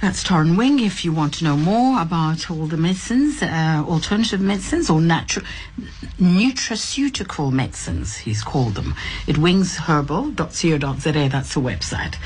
That's 0.00 0.24
Toren 0.24 0.56
Wing. 0.56 0.80
If 0.80 1.04
you 1.04 1.12
want 1.12 1.34
to 1.34 1.44
know 1.44 1.58
more 1.58 2.00
about 2.00 2.50
all 2.50 2.66
the 2.66 2.78
medicines, 2.78 3.42
uh, 3.42 3.84
alternative 3.86 4.40
medicines 4.40 4.88
or 4.88 4.98
natural 4.98 5.44
nutraceutical 6.18 7.52
medicines, 7.52 8.16
he's 8.16 8.42
called 8.42 8.76
them, 8.76 8.94
at 9.28 9.34
wingsherbal.co.za. 9.34 11.28
That's 11.28 11.52
the 11.52 11.60
website. 11.60 12.16